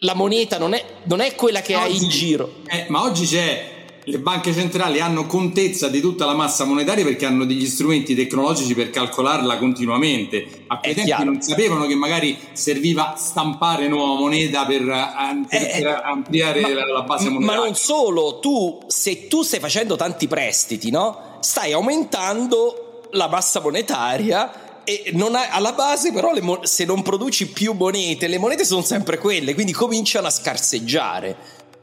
[0.00, 2.54] la moneta non è, non è quella che oggi, hai in giro.
[2.66, 3.74] Eh, ma oggi c'è
[4.08, 8.72] le banche centrali hanno contezza di tutta la massa monetaria perché hanno degli strumenti tecnologici
[8.74, 10.64] per calcolarla continuamente.
[10.68, 15.70] A quei tempi non sapevano che magari serviva stampare nuova moneta per, eh, per, eh,
[15.82, 17.60] per ampliare ma, la, la, base monetaria.
[17.60, 21.38] Ma non solo, tu se tu stai facendo tanti prestiti, no?
[21.40, 27.72] Stai aumentando la massa monetaria e ha, alla base però mo- se non produci più
[27.72, 31.36] monete, le monete sono sempre quelle, quindi cominciano a scarseggiare.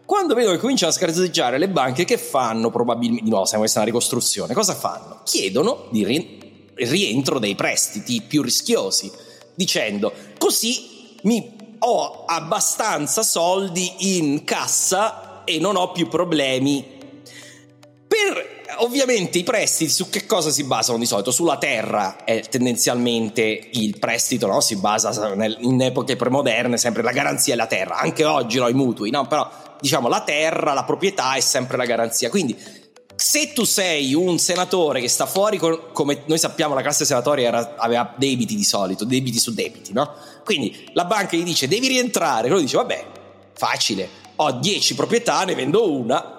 [0.05, 3.29] Quando vedono che cominciano a scarseggiare le banche, che fanno probabilmente?
[3.29, 4.53] No, siamo questa una ricostruzione.
[4.53, 5.19] Cosa fanno?
[5.25, 9.11] Chiedono di ri- rientro dei prestiti più rischiosi,
[9.53, 16.92] dicendo così mi ho abbastanza soldi in cassa e non ho più problemi.
[18.13, 21.31] Per ovviamente i prestiti su che cosa si basano di solito?
[21.31, 24.61] Sulla terra è tendenzialmente il prestito, no?
[24.61, 28.73] Si basa in epoche premoderne sempre la garanzia è la terra, anche oggi no, i
[28.75, 29.25] mutui, no?
[29.25, 29.49] Però
[29.79, 32.29] diciamo la terra, la proprietà è sempre la garanzia.
[32.29, 32.55] Quindi
[33.15, 37.47] se tu sei un senatore che sta fuori, con, come noi sappiamo la classe senatoria
[37.47, 40.13] era, aveva debiti di solito, debiti su debiti, no?
[40.45, 43.05] Quindi la banca gli dice devi rientrare, lui dice vabbè,
[43.53, 46.32] facile, ho 10 proprietà, ne vendo una,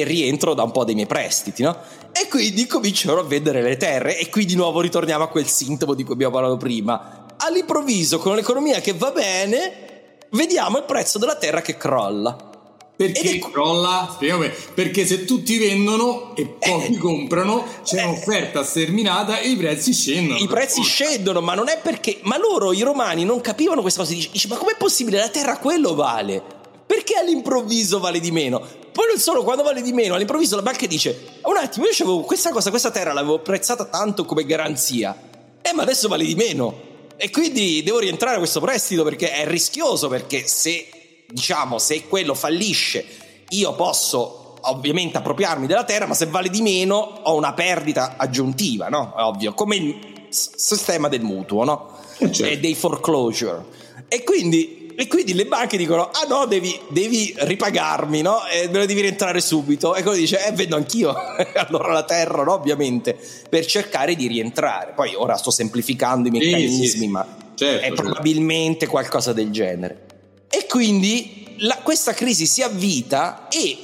[0.00, 1.76] e rientro da un po' dei miei prestiti, no?
[2.12, 5.94] E quindi cominciano a vendere le terre e qui di nuovo ritorniamo a quel sintomo
[5.94, 7.26] di cui abbiamo parlato prima.
[7.36, 12.54] All'improvviso, con l'economia che va bene, vediamo il prezzo della terra che crolla.
[12.96, 13.38] Perché è...
[13.38, 14.08] crolla?
[14.14, 14.50] Spiegami.
[14.72, 19.92] Perché se tutti vendono e pochi eh, comprano, c'è eh, un'offerta sterminata e i prezzi
[19.92, 20.38] scendono.
[20.38, 22.20] I prezzi scendono, ma non è perché.
[22.22, 24.14] Ma loro, i romani, non capivano questa cosa.
[24.14, 25.18] Dice ma com'è possibile?
[25.18, 26.42] La terra quello vale.
[26.86, 28.60] Perché all'improvviso vale di meno?
[28.92, 32.20] Poi non solo, quando vale di meno, all'improvviso la banca dice: Un attimo, io avevo
[32.20, 35.14] questa cosa, questa terra l'avevo prezzata tanto come garanzia.
[35.60, 36.84] Eh, ma adesso vale di meno.
[37.16, 40.08] E quindi devo rientrare a questo prestito perché è rischioso.
[40.08, 40.86] Perché se,
[41.28, 43.04] diciamo, se quello fallisce,
[43.48, 48.88] io posso ovviamente appropriarmi della terra, ma se vale di meno ho una perdita aggiuntiva,
[48.88, 49.14] no?
[49.16, 51.98] È ovvio, come il sistema del mutuo, no?
[52.18, 52.52] Eh, certo.
[52.52, 53.64] E dei foreclosure.
[54.08, 58.46] E quindi e quindi le banche dicono: Ah no, devi, devi ripagarmi, no?
[58.46, 59.94] E me lo devi rientrare subito.
[59.94, 61.14] E quello dice: Eh, vedo anch'io.
[61.54, 62.54] allora la terra, no?
[62.54, 63.16] Ovviamente,
[63.48, 64.92] per cercare di rientrare.
[64.94, 67.06] Poi ora sto semplificando i meccanismi, sì, sì.
[67.08, 68.02] ma certo, è certo.
[68.02, 70.04] probabilmente qualcosa del genere.
[70.48, 73.76] E quindi la, questa crisi si avvita e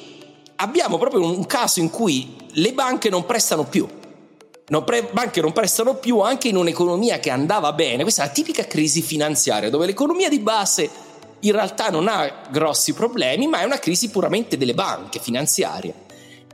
[0.56, 3.86] abbiamo proprio un caso in cui le banche non prestano più.
[4.72, 8.04] Non pre- banche non prestano più anche in un'economia che andava bene.
[8.04, 10.88] Questa è la tipica crisi finanziaria dove l'economia di base
[11.40, 15.92] in realtà non ha grossi problemi, ma è una crisi puramente delle banche finanziarie.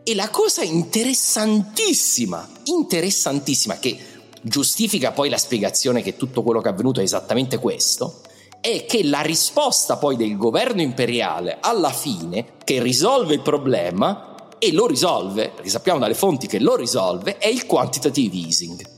[0.02, 3.96] E la cosa interessantissima, interessantissima, che
[4.42, 8.22] giustifica poi la spiegazione che tutto quello che è avvenuto è esattamente questo,
[8.61, 14.72] è che la risposta poi del governo imperiale alla fine, che risolve il problema, e
[14.72, 18.96] lo risolve, perché sappiamo dalle fonti che lo risolve, è il quantitative easing.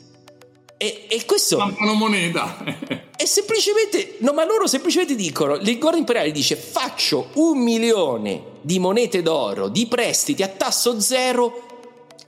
[0.77, 1.57] E, e questo...
[1.57, 2.57] Stampano moneta.
[3.17, 4.17] è semplicemente...
[4.21, 9.69] No, ma loro semplicemente dicono, il governo imperiale dice faccio un milione di monete d'oro,
[9.69, 11.70] di prestiti a tasso zero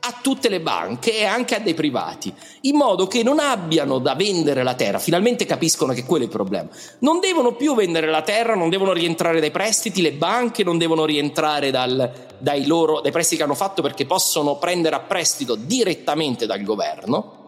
[0.04, 4.14] a tutte le banche e anche a dei privati, in modo che non abbiano da
[4.16, 6.68] vendere la terra, finalmente capiscono che quello è il problema.
[7.00, 11.04] Non devono più vendere la terra, non devono rientrare dai prestiti, le banche non devono
[11.04, 16.46] rientrare dal, dai, loro, dai prestiti che hanno fatto perché possono prendere a prestito direttamente
[16.46, 17.44] dal governo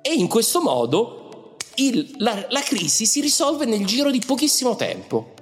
[0.00, 5.34] e in questo modo il, la, la crisi si risolve nel giro di pochissimo tempo.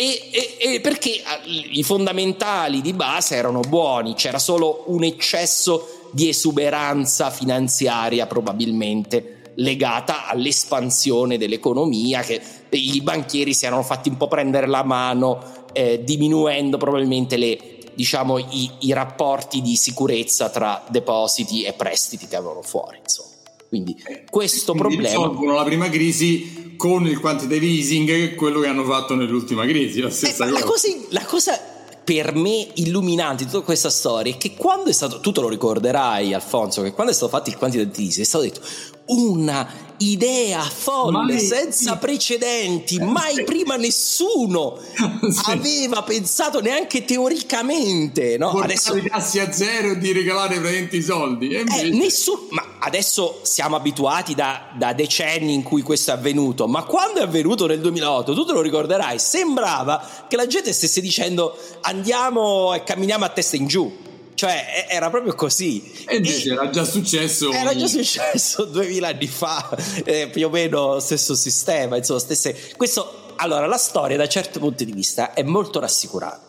[0.00, 6.08] E, e, e, perché ah, i fondamentali di base erano buoni, c'era solo un eccesso
[6.10, 14.26] di esuberanza finanziaria probabilmente legata all'espansione dell'economia che i banchieri si erano fatti un po'
[14.26, 17.58] prendere la mano eh, diminuendo probabilmente le,
[17.92, 23.28] diciamo, i, i rapporti di sicurezza tra depositi e prestiti che avevano fuori insomma.
[23.68, 25.14] Quindi questo Quindi problema...
[25.14, 30.08] Risolvono la prima crisi con il quantitative easing, quello che hanno fatto nell'ultima crisi, la
[30.08, 30.58] stessa eh, cosa.
[30.58, 31.60] La cosa, la cosa
[32.02, 35.50] per me illuminante di tutta questa storia è che quando è stato, tu te lo
[35.50, 38.62] ricorderai Alfonso, che quando è stato fatto il quantitative easing è stato detto
[39.10, 41.98] una idea folle, mai, senza sì.
[41.98, 43.44] precedenti, eh, mai sì.
[43.44, 44.78] prima nessuno
[45.30, 45.50] sì.
[45.50, 48.50] aveva pensato neanche teoricamente, no?
[48.50, 51.50] Portare Adesso i tassi a zero e di regalare praticamente i soldi.
[51.50, 56.84] Eh, nessuno, ma adesso siamo abituati da, da, decenni in cui questo è avvenuto, ma
[56.84, 61.56] quando è avvenuto nel 2008, tu te lo ricorderai, sembrava che la gente stesse dicendo
[61.82, 64.08] andiamo e camminiamo a testa in giù.
[64.40, 65.92] Cioè, era proprio così.
[66.06, 67.52] E invece e era già successo.
[67.52, 69.68] Era già successo duemila anni fa,
[70.02, 72.72] eh, più o meno stesso sistema, insomma, stesse.
[72.74, 76.48] Questo, allora, la storia da certo punto di vista è molto rassicurante.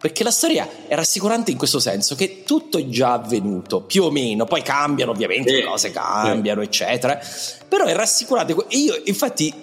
[0.00, 4.10] Perché la storia è rassicurante in questo senso che tutto è già avvenuto, più o
[4.10, 7.20] meno, poi cambiano ovviamente, le cose cambiano, eccetera,
[7.68, 8.56] però è rassicurante.
[8.70, 9.54] Io, infatti,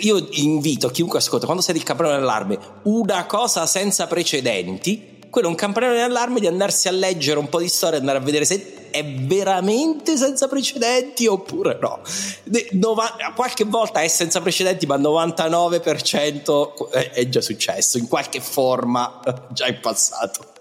[0.00, 5.50] io invito chiunque ascolta, quando sente il campanello d'allarme, una cosa senza precedenti, quello è
[5.50, 8.90] un campanello d'allarme di andarsi a leggere un po' di storia, andare a vedere se
[8.92, 11.98] è veramente senza precedenti oppure no.
[12.74, 19.20] Nova, qualche volta è senza precedenti, ma il 99% è già successo in qualche forma
[19.50, 20.52] già in passato.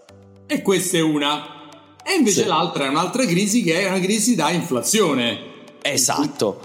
[0.47, 1.69] E questa è una.
[2.03, 2.47] E invece sì.
[2.47, 5.51] l'altra è un'altra crisi che è una crisi da inflazione.
[5.83, 6.62] Esatto.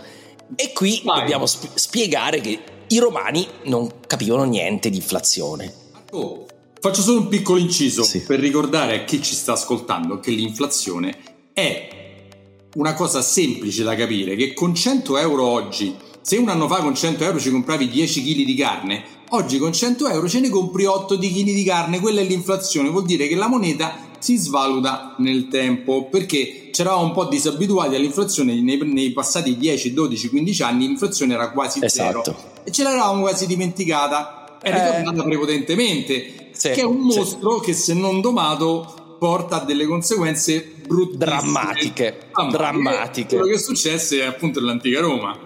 [0.57, 1.21] E qui Vai.
[1.21, 5.75] dobbiamo sp- spiegare che i romani non capivano niente di inflazione.
[6.13, 6.47] Oh.
[6.81, 8.21] Faccio solo un piccolo inciso sì.
[8.21, 11.17] per ricordare a chi ci sta ascoltando che l'inflazione
[11.53, 11.89] è
[12.75, 16.95] una cosa semplice da capire, che con 100 euro oggi, se un anno fa con
[16.95, 20.85] 100 euro ci compravi 10 kg di carne, oggi con 100 euro ce ne compri
[20.85, 25.15] 8 di kg di carne, quella è l'inflazione, vuol dire che la moneta si svaluta
[25.19, 30.87] nel tempo perché c'eravamo un po' disabituati all'inflazione nei, nei passati 10, 12, 15 anni
[30.87, 32.23] l'inflazione era quasi esatto.
[32.25, 35.25] zero e ce l'eravamo quasi dimenticata è ritornata eh.
[35.25, 37.67] prepotentemente sì, che è un mostro sì.
[37.67, 43.37] che se non domato porta a delle conseguenze brutte drammatiche, drammatiche.
[43.37, 45.39] Quello che è successo è appunto nell'antica Roma.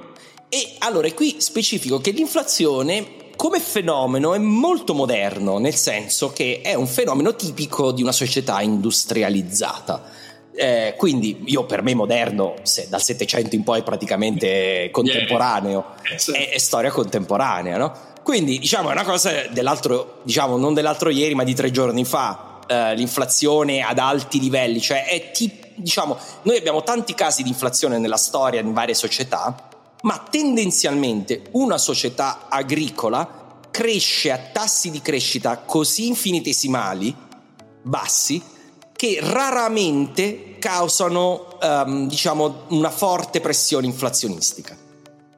[0.48, 6.74] E allora qui specifico che l'inflazione come fenomeno è molto moderno, nel senso che è
[6.74, 10.10] un fenomeno tipico di una società industrializzata.
[10.54, 16.38] Eh, quindi io per me moderno, se dal Settecento in poi è praticamente contemporaneo, yeah.
[16.38, 17.92] è, è, storia contemporanea, no?
[18.22, 22.60] Quindi, diciamo, è una cosa dell'altro, diciamo, non dell'altro ieri, ma di tre giorni fa.
[22.64, 27.98] Eh, l'inflazione ad alti livelli, cioè è tipo, diciamo, noi abbiamo tanti casi di inflazione
[27.98, 29.68] nella storia in varie società,
[30.02, 37.14] ma tendenzialmente una società agricola cresce a tassi di crescita così infinitesimali,
[37.82, 38.40] bassi,
[38.92, 44.76] che raramente causano, um, diciamo, una forte pressione inflazionistica.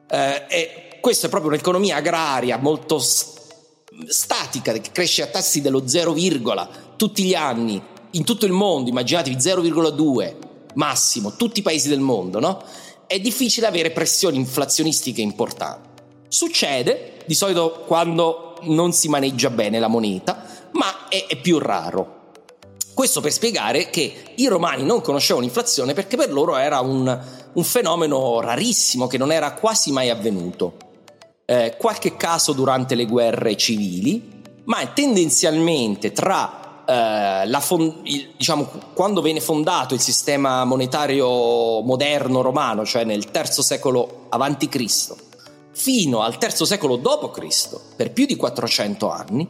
[0.07, 6.15] E questa è proprio un'economia agraria molto statica che cresce a tassi dello 0,
[6.95, 10.35] tutti gli anni in tutto il mondo, immaginatevi 0,2
[10.73, 12.59] massimo, tutti i paesi del mondo, no?
[13.05, 16.01] È difficile avere pressioni inflazionistiche importanti.
[16.27, 22.31] Succede di solito quando non si maneggia bene la moneta, ma è, è più raro.
[22.95, 27.63] Questo per spiegare che i romani non conoscevano l'inflazione perché per loro era un, un
[27.63, 30.84] fenomeno rarissimo che non era quasi mai avvenuto.
[31.45, 39.21] Eh, qualche caso durante le guerre civili, ma tendenzialmente tra eh, fond- il, diciamo, quando
[39.21, 45.13] viene fondato il sistema monetario moderno romano, cioè nel terzo secolo a.C.,
[45.71, 49.47] fino al terzo secolo d.C., per più di 400 anni,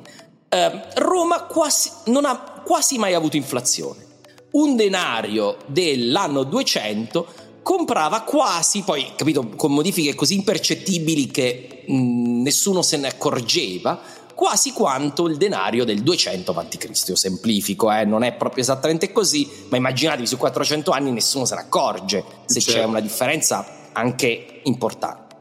[0.49, 4.03] eh, Roma quasi, non ha quasi mai avuto inflazione.
[4.51, 7.27] Un denario dell'anno 200
[7.65, 13.99] comprava quasi, poi capito, con modifiche così impercettibili che mh, nessuno se ne accorgeva,
[14.35, 17.07] quasi quanto il denario del 200 a.C.
[17.07, 18.05] Io semplifico, eh?
[18.05, 22.59] non è proprio esattamente così, ma immaginatevi su 400 anni nessuno se ne accorge se
[22.59, 22.79] certo.
[22.79, 25.35] c'è una differenza anche importante.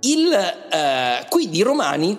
[0.00, 2.16] Il, eh, quindi i romani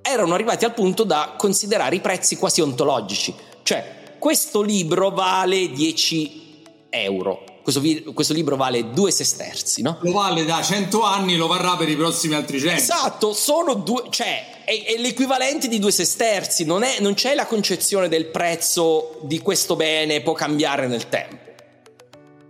[0.00, 6.62] erano arrivati al punto da considerare i prezzi quasi ontologici, cioè questo libro vale 10
[6.88, 9.98] euro, questo, vi- questo, libro vale due sesterzi, no?
[10.00, 12.74] Lo vale da 100 anni, lo varrà per i prossimi altri 100.
[12.74, 17.46] Esatto, sono due, cioè è, è l'equivalente di due sesterzi, non, è, non c'è la
[17.46, 21.48] concezione del prezzo di questo bene può cambiare nel tempo.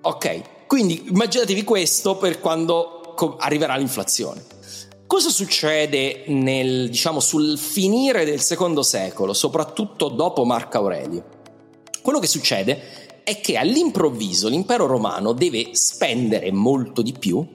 [0.03, 4.43] Ok, quindi immaginatevi questo per quando arriverà l'inflazione.
[5.07, 11.25] Cosa succede nel, diciamo, sul finire del secondo secolo, soprattutto dopo Marco Aurelio?
[12.01, 17.47] Quello che succede è che all'improvviso l'impero romano deve spendere molto di più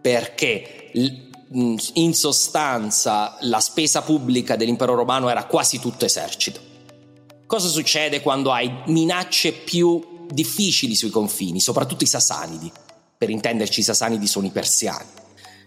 [0.00, 0.90] perché
[1.52, 6.60] in sostanza la spesa pubblica dell'impero romano era quasi tutto esercito.
[7.46, 12.72] Cosa succede quando hai minacce più difficili sui confini, soprattutto i sasanidi?
[13.16, 15.06] Per intenderci i sasanidi sono i persiani.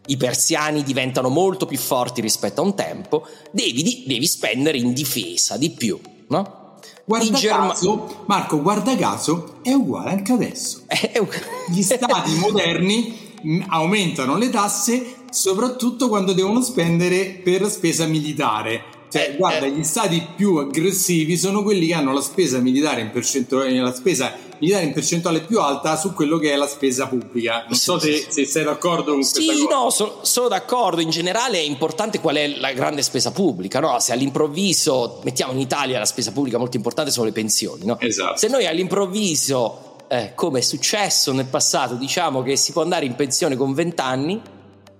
[0.07, 5.57] I persiani diventano molto più forti rispetto a un tempo, devi, devi spendere in difesa
[5.57, 6.64] di più, no?
[7.05, 10.83] Guarda Germa- caso, Marco, guarda caso, è uguale anche adesso.
[11.69, 18.93] Gli stati moderni mm, aumentano le tasse soprattutto quando devono spendere per spesa militare.
[19.09, 19.71] Cioè, eh, guarda, eh.
[19.71, 24.33] gli stati più aggressivi sono quelli che hanno la spesa militare in percentuale, la spesa
[24.59, 27.65] militare in percentuale più alta su quello che è la spesa pubblica.
[27.67, 29.75] Non so se, se sei d'accordo con sì, questa cosa.
[29.75, 31.01] Sì, no, so, sono d'accordo.
[31.01, 33.79] In generale è importante qual è la grande spesa pubblica.
[33.79, 33.99] No?
[33.99, 37.85] Se all'improvviso, mettiamo in Italia la spesa pubblica molto importante sono le pensioni.
[37.85, 37.99] No?
[37.99, 38.37] Esatto.
[38.37, 43.15] Se noi all'improvviso, eh, come è successo nel passato, diciamo che si può andare in
[43.15, 44.41] pensione con 20 anni,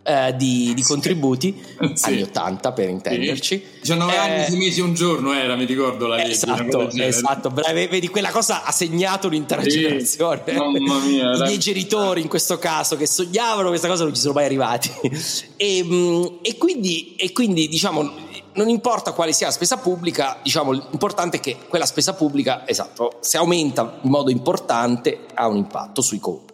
[0.07, 1.59] eh, di, di, contributi,
[1.95, 2.05] sì.
[2.05, 3.57] anni 80 per intenderci.
[3.57, 3.79] Sì.
[3.81, 6.31] 19 eh, anni, 6 mesi un giorno era, mi ricordo la legge.
[6.31, 7.49] Esatto, esatto.
[7.49, 9.69] Vedi, quella cosa ha segnato un'intera sì.
[9.69, 10.43] generazione.
[10.53, 11.31] Mamma mia.
[11.35, 14.91] I miei genitori in questo caso che sognavano questa cosa non ci sono mai arrivati.
[15.57, 18.13] e, mm, e, quindi, e quindi, diciamo,
[18.53, 23.17] non importa quale sia la spesa pubblica, diciamo, l'importante è che quella spesa pubblica, esatto,
[23.21, 26.53] se aumenta in modo importante ha un impatto sui conti.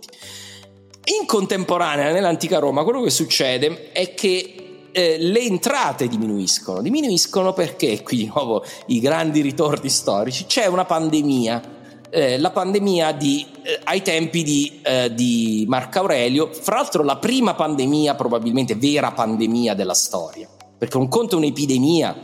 [1.03, 6.79] In contemporanea, nell'antica Roma, quello che succede è che eh, le entrate diminuiscono.
[6.79, 11.79] Diminuiscono perché, qui di nuovo i grandi ritorni storici, c'è una pandemia.
[12.11, 17.17] Eh, la pandemia di, eh, ai tempi di, eh, di Marco Aurelio, fra l'altro la
[17.17, 22.19] prima pandemia, probabilmente vera pandemia della storia, perché un conto è un'epidemia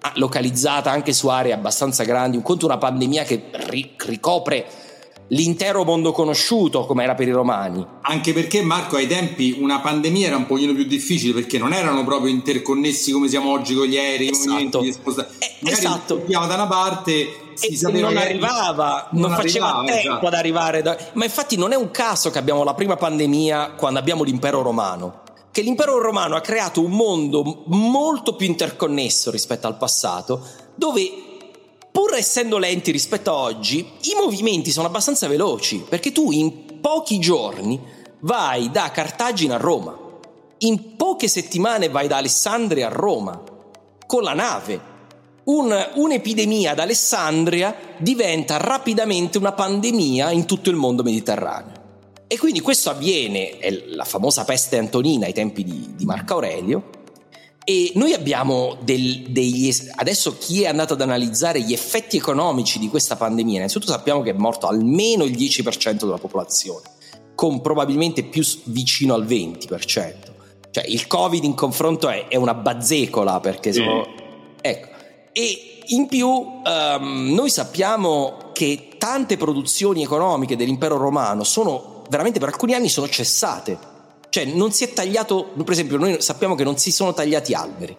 [0.00, 4.83] ah, localizzata anche su aree abbastanza grandi, un conto è una pandemia che ri- ricopre
[5.34, 7.84] l'intero mondo conosciuto come era per i romani.
[8.02, 12.04] Anche perché Marco ai tempi una pandemia era un pochino più difficile perché non erano
[12.04, 14.80] proprio interconnessi come siamo oggi con gli aerei, esatto.
[14.80, 16.24] di sposta- eh, esatto.
[16.26, 20.26] da una parte si e non arrivava, non, non faceva arrivava, tempo esatto.
[20.26, 20.82] ad arrivare.
[20.82, 20.96] Da...
[21.14, 25.22] Ma infatti non è un caso che abbiamo la prima pandemia quando abbiamo l'impero romano.
[25.50, 30.44] Che l'impero romano ha creato un mondo molto più interconnesso rispetto al passato,
[30.74, 31.33] dove
[31.94, 37.20] pur essendo lenti rispetto a oggi, i movimenti sono abbastanza veloci, perché tu in pochi
[37.20, 37.80] giorni
[38.22, 39.96] vai da Cartagine a Roma,
[40.58, 43.40] in poche settimane vai da Alessandria a Roma,
[44.08, 44.80] con la nave.
[45.44, 51.82] Un, un'epidemia ad Alessandria diventa rapidamente una pandemia in tutto il mondo mediterraneo.
[52.26, 57.03] E quindi questo avviene, è la famosa peste antonina ai tempi di, di Marco Aurelio,
[57.64, 59.74] e noi abbiamo del, degli.
[59.96, 64.30] Adesso chi è andato ad analizzare gli effetti economici di questa pandemia, innanzitutto sappiamo che
[64.30, 66.82] è morto almeno il 10% della popolazione,
[67.34, 70.14] con probabilmente più vicino al 20%.
[70.70, 74.00] Cioè il Covid in confronto è, è una bazzecola perché sono.
[74.00, 74.22] Mm.
[74.60, 74.88] Ecco.
[75.32, 82.48] E in più um, noi sappiamo che tante produzioni economiche dell'impero romano sono veramente per
[82.48, 83.92] alcuni anni sono cessate
[84.34, 87.96] cioè non si è tagliato, per esempio noi sappiamo che non si sono tagliati alberi.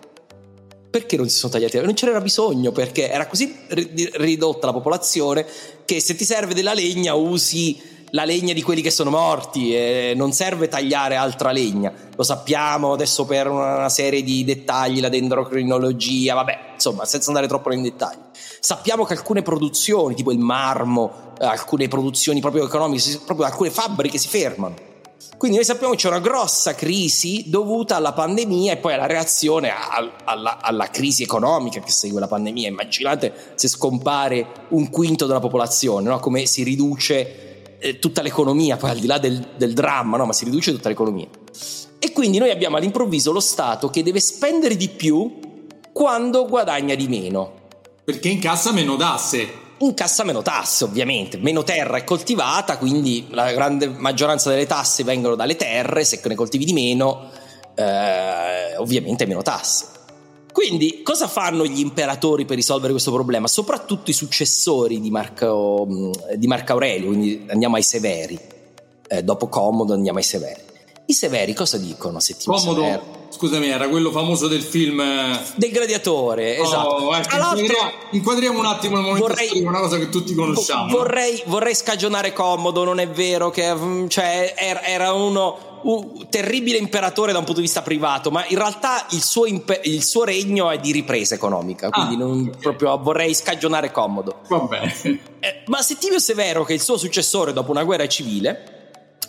[0.90, 1.94] Perché non si sono tagliati alberi?
[1.94, 5.46] Non c'era bisogno perché era così ridotta la popolazione
[5.86, 10.12] che se ti serve della legna usi la legna di quelli che sono morti e
[10.14, 11.94] non serve tagliare altra legna.
[12.14, 17.70] Lo sappiamo adesso per una serie di dettagli, la dendrocrinologia, vabbè, insomma, senza andare troppo
[17.70, 18.20] nei dettagli.
[18.60, 24.18] Sappiamo che alcune produzioni, tipo il marmo, eh, alcune produzioni proprio economiche, proprio alcune fabbriche
[24.18, 24.95] si fermano
[25.38, 29.70] quindi noi sappiamo che c'è una grossa crisi dovuta alla pandemia e poi alla reazione
[29.70, 32.70] a, alla, alla, crisi economica che segue la pandemia.
[32.70, 36.20] Immaginate se scompare un quinto della popolazione, no?
[36.20, 40.26] come si riduce eh, tutta l'economia, poi al di là del, del dramma, no?
[40.26, 41.28] ma si riduce tutta l'economia.
[42.00, 45.40] E quindi noi abbiamo all'improvviso lo Stato che deve spendere di più
[45.92, 47.64] quando guadagna di meno.
[48.06, 53.88] Perché incassa meno tasse incassa meno tasse ovviamente, meno terra è coltivata, quindi la grande
[53.88, 57.30] maggioranza delle tasse vengono dalle terre, se ne coltivi di meno
[57.76, 59.88] eh, ovviamente meno tasse.
[60.52, 63.48] Quindi cosa fanno gli imperatori per risolvere questo problema?
[63.48, 65.86] Soprattutto i successori di Marco,
[66.38, 68.40] di Marco Aurelio, quindi andiamo ai severi,
[69.10, 70.62] eh, dopo Commodo andiamo ai severi.
[71.08, 72.22] I severi cosa dicono?
[72.22, 73.25] Settimo Comodo, Severo?
[73.36, 76.88] Scusami, era quello famoso del film eh, del gladiatore, esatto.
[76.88, 80.88] Oh, ecco, inquadriamo, inquadriamo, un attimo il momento vorrei, storico, una cosa che tutti conosciamo.
[80.88, 87.32] Vorrei, vorrei scagionare Commodo, non è vero che mm, cioè, era uno un terribile imperatore
[87.32, 90.72] da un punto di vista privato, ma in realtà il suo, impe- il suo regno
[90.72, 92.60] è di ripresa economica, quindi ah, non okay.
[92.60, 94.40] proprio vorrei scagionare Commodo.
[94.48, 94.94] Va bene.
[95.40, 98.75] Eh, ma Settimio Severo, che è il suo successore dopo una guerra civile,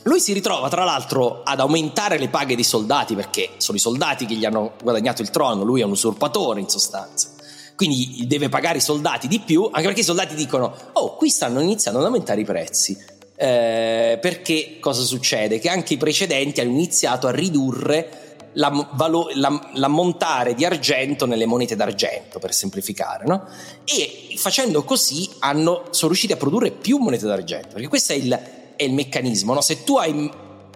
[0.07, 4.25] lui si ritrova tra l'altro ad aumentare le paghe dei soldati perché sono i soldati
[4.25, 7.31] che gli hanno guadagnato il trono, lui è un usurpatore in sostanza.
[7.75, 11.61] Quindi deve pagare i soldati di più, anche perché i soldati dicono, oh, qui stanno
[11.61, 12.97] iniziando ad aumentare i prezzi.
[13.37, 15.59] Eh, perché cosa succede?
[15.59, 22.55] Che anche i precedenti hanno iniziato a ridurre l'ammontare di argento nelle monete d'argento, per
[22.55, 23.47] semplificare, no?
[23.85, 28.57] E facendo così hanno, sono riusciti a produrre più monete d'argento, perché questo è il,
[28.77, 29.55] è il meccanismo.
[29.55, 29.61] No?
[29.61, 30.31] Se tu hai,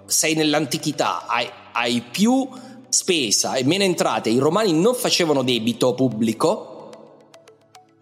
[0.07, 2.49] sei nell'antichità, hai, hai più
[2.89, 6.91] spesa e meno entrate, i romani non facevano debito pubblico,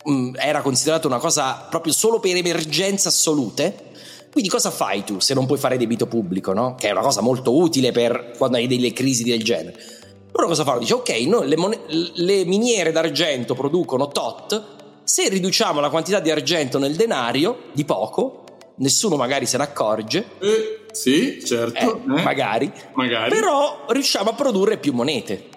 [0.09, 3.87] mm, era considerato una cosa proprio solo per emergenze assolute.
[4.31, 6.75] Quindi cosa fai tu se non puoi fare debito pubblico, no?
[6.75, 9.99] Che è una cosa molto utile per quando hai delle crisi del genere.
[10.33, 10.81] Loro cosa fanno?
[10.81, 16.31] Dice ok, noi le, mon- le miniere d'argento producono tot, se riduciamo la quantità di
[16.31, 18.45] argento nel denario di poco,
[18.79, 20.25] nessuno magari se ne accorge.
[20.41, 21.79] Eh, sì, certo.
[21.79, 22.23] Eh, eh.
[22.23, 22.73] Magari.
[22.95, 23.31] magari.
[23.31, 25.57] Però riusciamo a produrre più monete.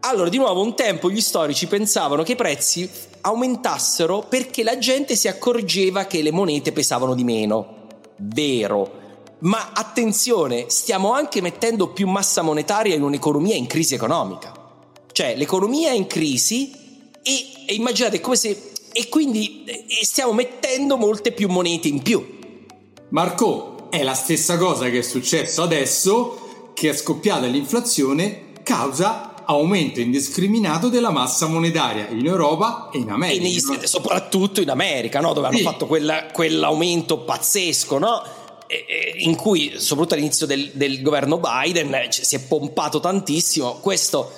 [0.00, 2.88] Allora, di nuovo, un tempo gli storici pensavano che i prezzi
[3.20, 7.86] aumentassero perché la gente si accorgeva che le monete pesavano di meno.
[8.16, 8.98] Vero.
[9.40, 14.52] Ma attenzione, stiamo anche mettendo più massa monetaria in un'economia in crisi economica.
[15.12, 16.72] Cioè, l'economia è in crisi
[17.22, 18.68] e, e immaginate come se...
[18.92, 22.38] E quindi e stiamo mettendo molte più monete in più.
[23.10, 29.98] Marco, è la stessa cosa che è successo adesso che è scoppiata l'inflazione causa aumento
[29.98, 33.40] indiscriminato della massa monetaria in Europa e in America.
[33.40, 35.32] E negli, soprattutto in America, no?
[35.32, 35.54] dove sì.
[35.56, 38.22] hanno fatto quella, quell'aumento pazzesco, no?
[39.16, 43.78] in cui soprattutto all'inizio del, del governo Biden si è pompato tantissimo.
[43.80, 44.30] Questo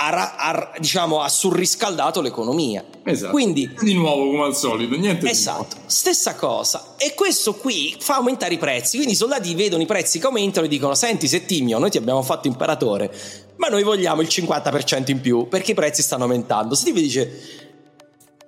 [0.00, 2.84] ha, ha, diciamo, ha surriscaldato l'economia.
[3.02, 3.32] Esatto.
[3.32, 6.94] Quindi, di nuovo, come al solito, niente Esatto, stessa cosa.
[6.96, 8.96] E questo qui fa aumentare i prezzi.
[8.96, 12.22] Quindi i soldati vedono i prezzi che aumentano e dicono: Senti, Settimio, noi ti abbiamo
[12.22, 13.12] fatto imperatore,
[13.56, 16.74] ma noi vogliamo il 50% in più perché i prezzi stanno aumentando.
[16.74, 17.66] Settimio dice.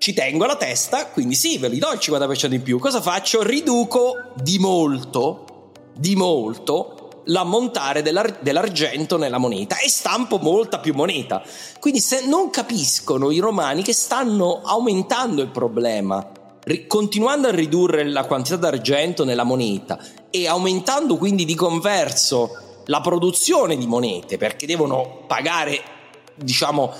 [0.00, 2.78] Ci tengo alla testa, quindi sì, ve li do il 50% in più.
[2.78, 3.42] Cosa faccio?
[3.42, 6.99] Riduco di molto, di molto
[7.30, 11.42] l'ammontare dell'ar- dell'argento nella moneta e stampo molta più moneta.
[11.78, 16.24] Quindi se non capiscono i romani che stanno aumentando il problema,
[16.64, 19.98] ri- continuando a ridurre la quantità d'argento nella moneta
[20.30, 25.80] e aumentando quindi di converso la produzione di monete perché devono pagare,
[26.34, 26.92] diciamo,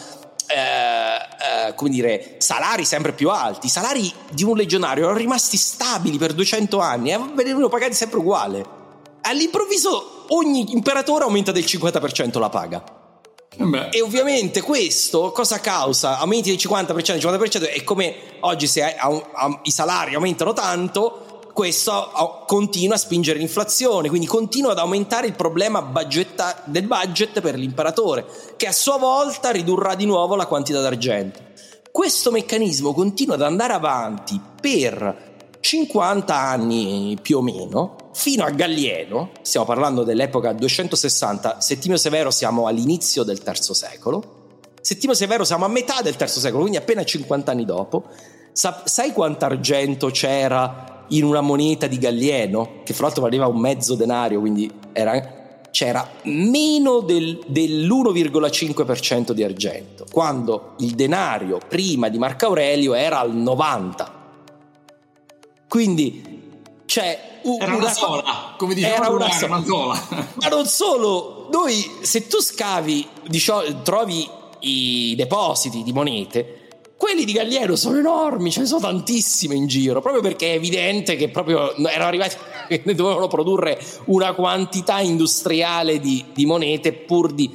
[0.46, 3.66] eh, eh, come dire, salari sempre più alti.
[3.66, 7.94] I salari di un legionario erano rimasti stabili per 200 anni e eh, venivano pagati
[7.94, 8.78] sempre uguale
[9.22, 12.84] all'improvviso ogni imperatore aumenta del 50% la paga.
[13.56, 13.88] Beh.
[13.90, 16.18] E ovviamente questo cosa causa?
[16.18, 18.94] Aumenti del 50%, del 50% è come oggi se
[19.62, 22.10] i salari aumentano tanto, questo
[22.46, 28.24] continua a spingere l'inflazione, quindi continua ad aumentare il problema budgeta- del budget per l'imperatore,
[28.56, 31.40] che a sua volta ridurrà di nuovo la quantità d'argento.
[31.90, 35.29] Questo meccanismo continua ad andare avanti per
[35.60, 42.66] 50 anni più o meno, fino a Gallieno, stiamo parlando dell'epoca 260, Settimio Severo siamo
[42.66, 44.38] all'inizio del III secolo,
[44.80, 48.04] Settimio Severo siamo a metà del III secolo, quindi appena 50 anni dopo.
[48.52, 53.60] Sa- sai quanto argento c'era in una moneta di Gallieno, che fra l'altro valeva un
[53.60, 62.18] mezzo denario, quindi era, c'era meno del, dell'1,5% di argento, quando il denario prima di
[62.18, 64.18] Marco Aurelio era al 90%.
[65.70, 66.20] Quindi
[66.84, 69.56] cioè, era una, una sola, come diceva era una, sola.
[69.58, 70.06] una sola.
[70.34, 74.28] Ma non solo, noi se tu scavi, diciamo, trovi
[74.62, 80.00] i depositi di monete, quelli di Gallieno sono enormi, ce ne sono tantissime in giro,
[80.00, 82.34] proprio perché è evidente che proprio erano arrivati
[82.66, 87.48] che ne dovevano produrre una quantità industriale di, di monete pur di...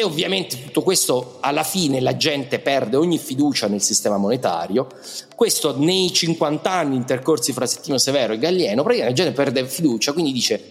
[0.00, 4.86] E ovviamente tutto questo alla fine la gente perde ogni fiducia nel sistema monetario.
[5.36, 10.14] Questo nei 50 anni intercorsi fra Settimo Severo e Gallieno, praticamente la gente perde fiducia,
[10.14, 10.70] quindi dice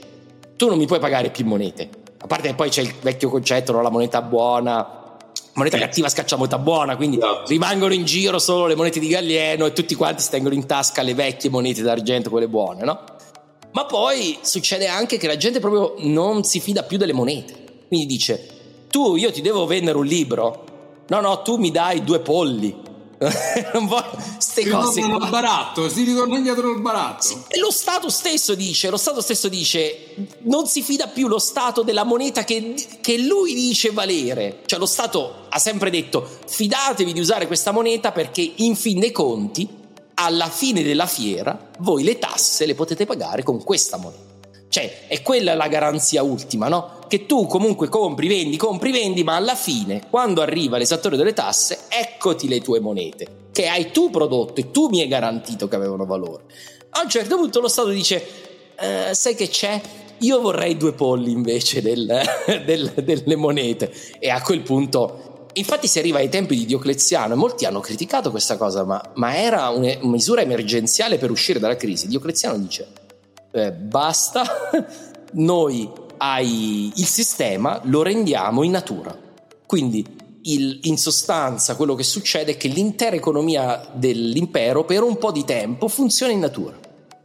[0.56, 1.90] tu non mi puoi pagare più monete.
[2.18, 3.84] A parte che poi c'è il vecchio concetto, no?
[3.84, 5.16] la moneta buona,
[5.54, 7.50] moneta cattiva scaccia moneta buona, quindi esatto.
[7.50, 11.04] rimangono in giro solo le monete di Gallieno e tutti quanti si tengono in tasca
[11.04, 13.00] le vecchie monete d'argento, quelle buone, no?
[13.74, 17.84] Ma poi succede anche che la gente proprio non si fida più delle monete.
[17.88, 18.58] Quindi dice,
[18.90, 20.66] tu io ti devo vendere un libro,
[21.08, 22.88] no no, tu mi dai due polli,
[23.74, 24.18] non voglio
[24.60, 25.16] queste si cose qua.
[25.16, 27.46] al baratto, si ritorna indietro al baratto.
[27.48, 31.84] E lo Stato stesso dice, lo Stato stesso dice, non si fida più lo Stato
[31.84, 34.62] della moneta che, che lui dice valere.
[34.66, 39.12] Cioè lo Stato ha sempre detto, fidatevi di usare questa moneta perché in fin dei
[39.12, 39.68] conti,
[40.16, 44.29] alla fine della fiera, voi le tasse le potete pagare con questa moneta.
[44.80, 47.00] Cioè, è quella la garanzia ultima, no?
[47.10, 51.80] Che tu comunque compri, vendi, compri, vendi, ma alla fine, quando arriva l'esattore delle tasse,
[51.90, 56.06] eccoti le tue monete, che hai tu prodotto e tu mi hai garantito che avevano
[56.06, 56.44] valore.
[56.92, 58.26] A un certo punto lo Stato dice,
[58.80, 59.82] eh, sai che c'è?
[60.20, 62.22] Io vorrei due polli invece del,
[62.66, 63.92] del, delle monete.
[64.18, 68.30] E a quel punto Infatti si arriva ai tempi di Diocleziano e molti hanno criticato
[68.30, 72.08] questa cosa, ma, ma era una misura emergenziale per uscire dalla crisi.
[72.08, 72.88] Diocleziano dice
[73.52, 74.44] eh, basta,
[75.34, 79.18] noi hai il sistema lo rendiamo in natura.
[79.66, 80.06] Quindi
[80.44, 85.46] il, in sostanza quello che succede è che l'intera economia dell'impero per un po' di
[85.46, 86.78] tempo funziona in natura.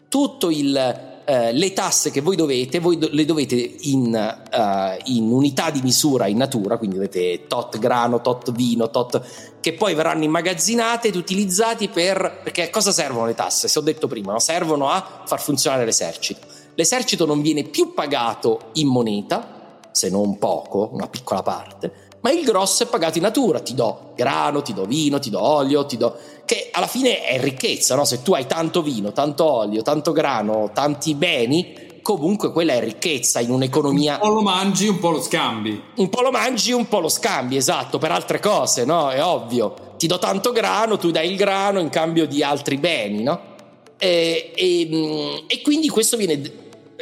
[0.09, 5.33] Tutto il Uh, le tasse che voi dovete, voi do- le dovete in, uh, in,
[5.33, 9.23] unità di misura in natura, quindi avete tot grano, tot vino, tot
[9.59, 13.69] che poi verranno immagazzinate ed utilizzati per perché a cosa servono le tasse?
[13.69, 14.39] Se ho detto prima, no?
[14.39, 16.47] servono a far funzionare l'esercito.
[16.75, 22.43] L'esercito non viene più pagato in moneta, se non poco, una piccola parte, ma il
[22.43, 25.99] grosso è pagato in natura, ti do grano, ti do vino, ti do olio, ti
[25.99, 26.17] do...
[26.47, 28.07] che alla fine è ricchezza, no?
[28.07, 33.41] Se tu hai tanto vino, tanto olio, tanto grano, tanti beni, comunque quella è ricchezza
[33.41, 34.15] in un'economia.
[34.15, 35.83] Un po' lo mangi, un po' lo scambi.
[35.97, 39.11] Un po' lo mangi, un po' lo scambi, esatto, per altre cose, no?
[39.11, 39.75] È ovvio.
[39.99, 43.53] Ti do tanto grano, tu dai il grano in cambio di altri beni, no?
[43.99, 46.41] E, e, e quindi questo viene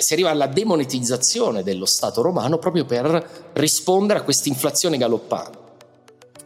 [0.02, 5.58] si arriva alla demonetizzazione dello Stato romano proprio per rispondere a questa inflazione galoppante.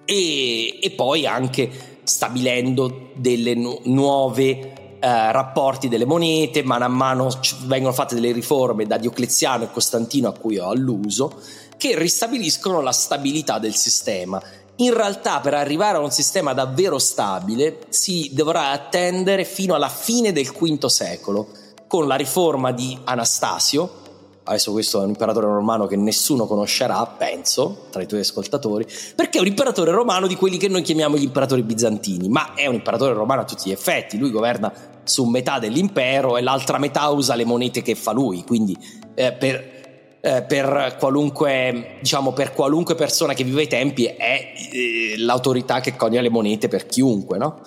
[0.05, 7.29] E, e poi anche stabilendo delle nu- nuove eh, rapporti delle monete, mano a mano
[7.65, 11.41] vengono fatte delle riforme da Diocleziano e Costantino a cui ho alluso,
[11.77, 14.41] che ristabiliscono la stabilità del sistema.
[14.77, 20.33] In realtà per arrivare a un sistema davvero stabile si dovrà attendere fino alla fine
[20.33, 21.49] del V secolo,
[21.87, 24.05] con la riforma di Anastasio,
[24.45, 29.39] adesso questo è un imperatore romano che nessuno conoscerà, penso, tra i tuoi ascoltatori, perché
[29.39, 32.75] è un imperatore romano di quelli che noi chiamiamo gli imperatori bizantini, ma è un
[32.75, 34.73] imperatore romano a tutti gli effetti, lui governa
[35.05, 38.77] su metà dell'impero e l'altra metà usa le monete che fa lui, quindi
[39.15, 45.15] eh, per, eh, per, qualunque, diciamo, per qualunque persona che vive ai tempi è eh,
[45.19, 47.61] l'autorità che conia le monete per chiunque, no?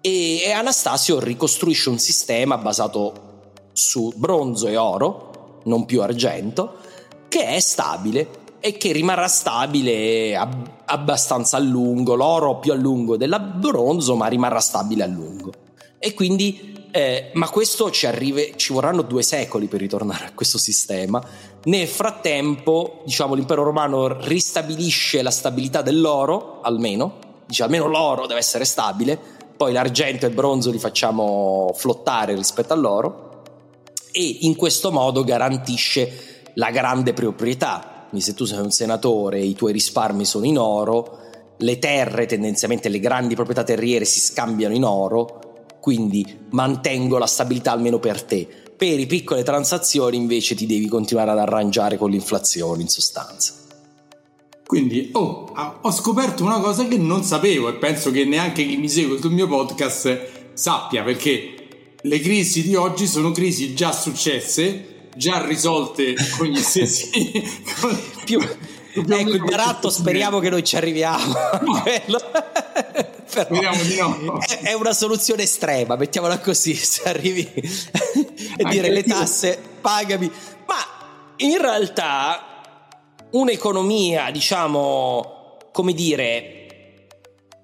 [0.00, 3.25] E Anastasio ricostruisce un sistema basato
[3.76, 6.76] su bronzo e oro, non più argento,
[7.28, 13.18] che è stabile e che rimarrà stabile ab- abbastanza a lungo, l'oro più a lungo
[13.18, 15.52] del bronzo, ma rimarrà stabile a lungo.
[15.98, 20.56] E quindi, eh, ma questo ci, arrive, ci vorranno due secoli per ritornare a questo
[20.56, 21.22] sistema.
[21.64, 28.64] Nel frattempo, diciamo, l'impero romano ristabilisce la stabilità dell'oro, almeno, dice almeno l'oro deve essere
[28.64, 29.18] stabile,
[29.54, 33.26] poi l'argento e il bronzo li facciamo flottare rispetto all'oro
[34.16, 38.06] e in questo modo garantisce la grande proprietà.
[38.08, 41.18] Quindi se tu sei un senatore e i tuoi risparmi sono in oro,
[41.58, 47.72] le terre, tendenzialmente le grandi proprietà terriere si scambiano in oro, quindi mantengo la stabilità
[47.72, 48.48] almeno per te.
[48.74, 53.52] Per le piccole transazioni invece ti devi continuare ad arrangiare con l'inflazione in sostanza.
[54.66, 55.52] Quindi oh,
[55.82, 59.32] ho scoperto una cosa che non sapevo e penso che neanche chi mi segue sul
[59.32, 61.55] mio podcast sappia perché
[62.06, 67.10] le crisi di oggi sono crisi già successe, già risolte con gli stessi...
[67.80, 71.34] con, più, ecco il baratto speriamo che non ci arriviamo.
[73.50, 74.38] Di no.
[74.38, 80.30] è, è, una soluzione estrema mettiamola così se arrivi e dire le tasse pagami.
[80.66, 82.62] Ma in realtà
[83.32, 87.08] un'economia diciamo come dire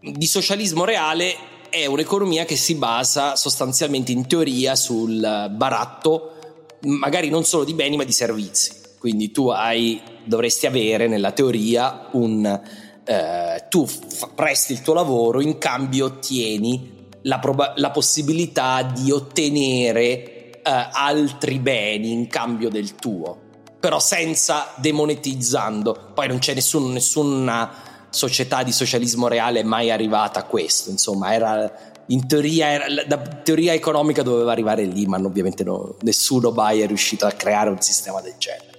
[0.01, 6.35] di socialismo reale è un'economia che si basa sostanzialmente in teoria sul baratto
[6.83, 12.07] magari non solo di beni ma di servizi quindi tu hai, dovresti avere nella teoria
[12.13, 12.61] un...
[13.05, 19.11] Eh, tu f- presti il tuo lavoro, in cambio ottieni la, proba- la possibilità di
[19.11, 23.41] ottenere eh, altri beni in cambio del tuo,
[23.81, 26.13] però senza demonetizzando.
[26.15, 27.71] Poi non c'è nessun, nessuna
[28.13, 33.73] società di socialismo reale mai arrivata a questo, insomma, era in teoria, era, la teoria
[33.73, 38.21] economica doveva arrivare lì, ma ovviamente no, nessuno mai è riuscito a creare un sistema
[38.21, 38.71] del genere.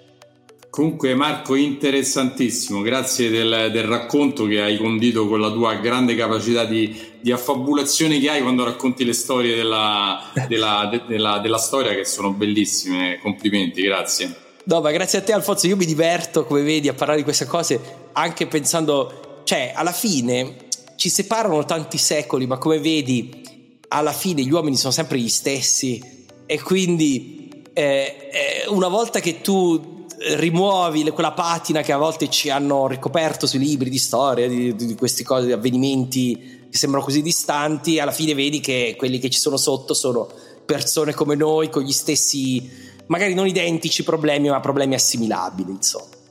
[0.70, 6.66] Comunque Marco, interessantissimo, grazie del, del, racconto che hai condito con la tua grande capacità
[6.66, 11.94] di, di affabulazione che hai quando racconti le storie della, della, de, della, della, storia
[11.94, 14.36] che sono bellissime, complimenti, grazie.
[14.64, 17.46] No, ma grazie a te Alfonso, io mi diverto come vedi a parlare di queste
[17.46, 17.80] cose
[18.14, 19.23] anche pensando,
[19.54, 20.56] cioè alla fine
[20.96, 26.26] ci separano tanti secoli, ma come vedi alla fine gli uomini sono sempre gli stessi
[26.48, 32.50] e quindi eh, eh, una volta che tu rimuovi quella patina che a volte ci
[32.50, 37.22] hanno ricoperto sui libri di storia, di, di queste cose, di avvenimenti che sembrano così
[37.22, 40.28] distanti, alla fine vedi che quelli che ci sono sotto sono
[40.66, 42.68] persone come noi, con gli stessi,
[43.06, 46.22] magari non identici problemi, ma problemi assimilabili, insomma.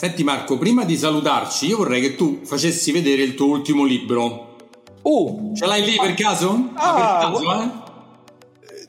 [0.00, 4.54] Senti Marco, prima di salutarci, io vorrei che tu facessi vedere il tuo ultimo libro.
[5.02, 6.70] Uh, Ce l'hai lì per caso?
[6.74, 7.68] Ah, per caso, eh?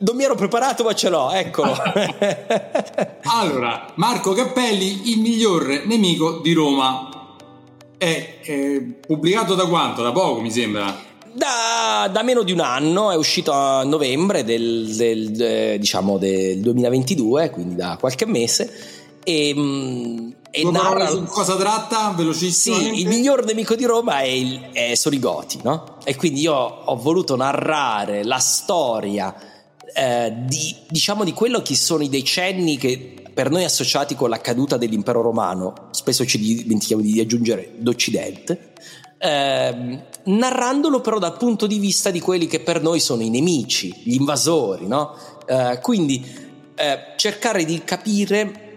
[0.02, 1.74] non mi ero preparato, ma ce l'ho, eccolo.
[3.26, 7.10] allora, Marco Cappelli, il miglior nemico di Roma.
[7.98, 10.04] È, è, pubblicato da quanto?
[10.04, 10.96] Da poco, mi sembra.
[11.34, 16.60] Da, da meno di un anno, è uscito a novembre del, del, del, diciamo del
[16.60, 18.98] 2022, quindi da qualche mese.
[19.24, 24.70] E, e narra su cosa tratta velocissimo sì il miglior nemico di Roma è, il,
[24.72, 25.98] è, sono i Goti no?
[26.04, 29.34] e quindi io ho voluto narrare la storia
[29.94, 34.42] eh, di, diciamo di quello che sono i decenni che per noi associati con la
[34.42, 38.74] caduta dell'impero romano, spesso ci dimentichiamo di aggiungere d'Occidente,
[39.18, 43.94] eh, narrandolo però dal punto di vista di quelli che per noi sono i nemici,
[44.04, 45.16] gli invasori, no?
[45.46, 46.22] eh, quindi
[46.76, 48.69] eh, cercare di capire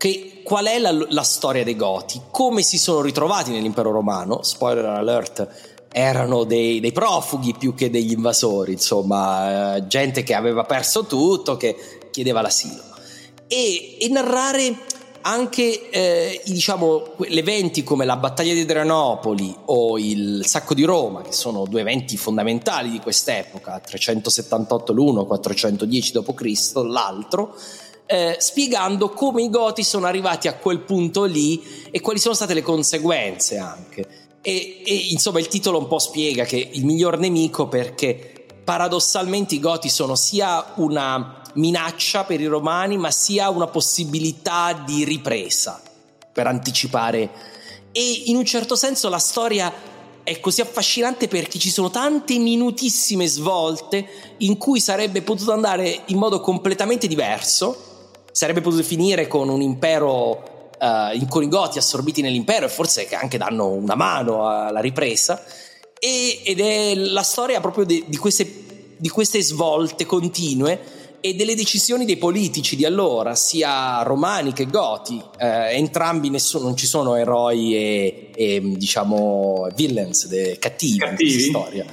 [0.00, 4.86] che, qual è la, la storia dei Goti, come si sono ritrovati nell'impero romano, spoiler
[4.86, 5.46] alert,
[5.92, 11.58] erano dei, dei, profughi più che degli invasori, insomma, eh, gente che aveva perso tutto,
[11.58, 11.76] che
[12.10, 12.80] chiedeva l'asilo.
[13.46, 14.74] E, e narrare
[15.20, 21.32] anche eh, diciamo, eventi come la battaglia di Adrianopoli o il sacco di Roma, che
[21.32, 26.72] sono due eventi fondamentali di quest'epoca, 378 l'uno, 410 d.C.
[26.86, 27.54] l'altro,
[28.12, 32.54] eh, spiegando come i Goti sono arrivati a quel punto lì e quali sono state
[32.54, 34.04] le conseguenze anche.
[34.42, 39.60] E, e, insomma il titolo un po' spiega che il miglior nemico perché paradossalmente i
[39.60, 45.80] Goti sono sia una minaccia per i romani ma sia una possibilità di ripresa
[46.32, 47.30] per anticipare
[47.92, 49.72] e in un certo senso la storia
[50.24, 56.18] è così affascinante perché ci sono tante minutissime svolte in cui sarebbe potuto andare in
[56.18, 57.89] modo completamente diverso
[58.32, 63.38] sarebbe potuto finire con un impero uh, in Corigoti assorbiti nell'impero e forse che anche
[63.38, 65.42] danno una mano alla ripresa.
[65.98, 68.50] E, ed è la storia proprio di, di, queste,
[68.96, 75.22] di queste svolte continue e delle decisioni dei politici di allora, sia romani che goti,
[75.36, 81.34] eh, entrambi nessuno, non ci sono eroi e, e diciamo villains, de, cattivi, cattivi.
[81.34, 81.84] in storia.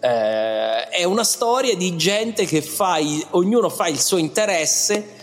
[0.00, 2.98] Eh, è una storia di gente che fa,
[3.30, 5.20] ognuno fa il suo interesse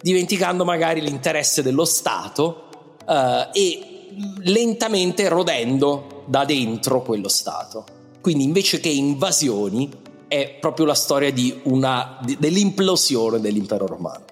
[0.00, 2.68] dimenticando magari l'interesse dello Stato
[3.06, 3.88] uh, e
[4.42, 7.84] lentamente rodendo da dentro quello Stato.
[8.20, 9.90] Quindi invece che invasioni
[10.28, 11.32] è proprio la storia
[11.64, 14.24] una, dell'implosione dell'impero romano.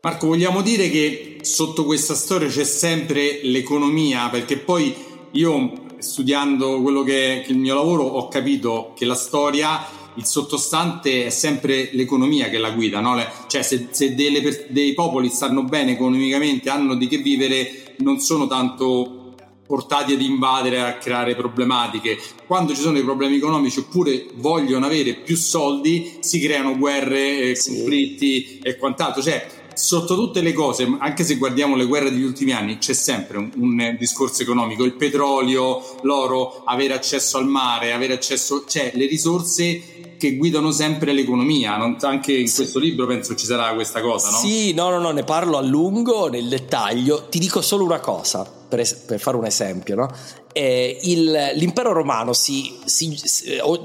[0.00, 4.94] Marco, vogliamo dire che sotto questa storia c'è sempre l'economia, perché poi
[5.32, 11.26] io studiando quello che è il mio lavoro ho capito che la storia il sottostante
[11.26, 13.18] è sempre l'economia che la guida, no?
[13.46, 18.46] cioè se, se delle, dei popoli stanno bene economicamente, hanno di che vivere, non sono
[18.46, 19.20] tanto
[19.66, 22.18] portati ad invadere, a creare problematiche.
[22.46, 27.58] Quando ci sono dei problemi economici oppure vogliono avere più soldi, si creano guerre, eh,
[27.58, 28.58] conflitti sì.
[28.62, 29.22] e quant'altro.
[29.22, 33.38] Cioè, sotto tutte le cose, anche se guardiamo le guerre degli ultimi anni, c'è sempre
[33.38, 39.06] un, un, discorso economico, il petrolio, l'oro, avere accesso al mare, avere accesso, cioè le
[39.06, 41.76] risorse che guidano sempre l'economia.
[41.76, 44.36] Non, anche in questo libro penso ci sarà questa cosa, no?
[44.36, 47.26] Sì, no, no, no, ne parlo a lungo, nel dettaglio.
[47.28, 50.08] Ti dico solo una cosa, per, per fare un esempio, no?
[50.52, 53.18] Eh, il, l'impero romano si, si,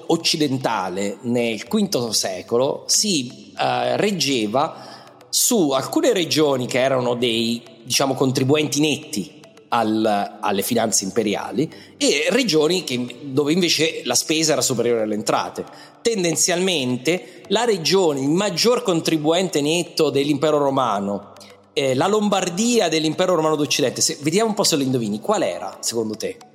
[0.07, 4.96] occidentale nel V secolo si eh, reggeva
[5.37, 12.83] su alcune regioni che erano dei diciamo contribuenti netti al, alle finanze imperiali e regioni
[12.83, 15.63] che, dove invece la spesa era superiore alle entrate.
[16.01, 21.33] Tendenzialmente la regione, il maggior contribuente netto dell'impero romano,
[21.73, 25.77] eh, la Lombardia dell'impero romano d'Occidente, se, vediamo un po' se lo indovini, qual era
[25.81, 26.46] secondo te?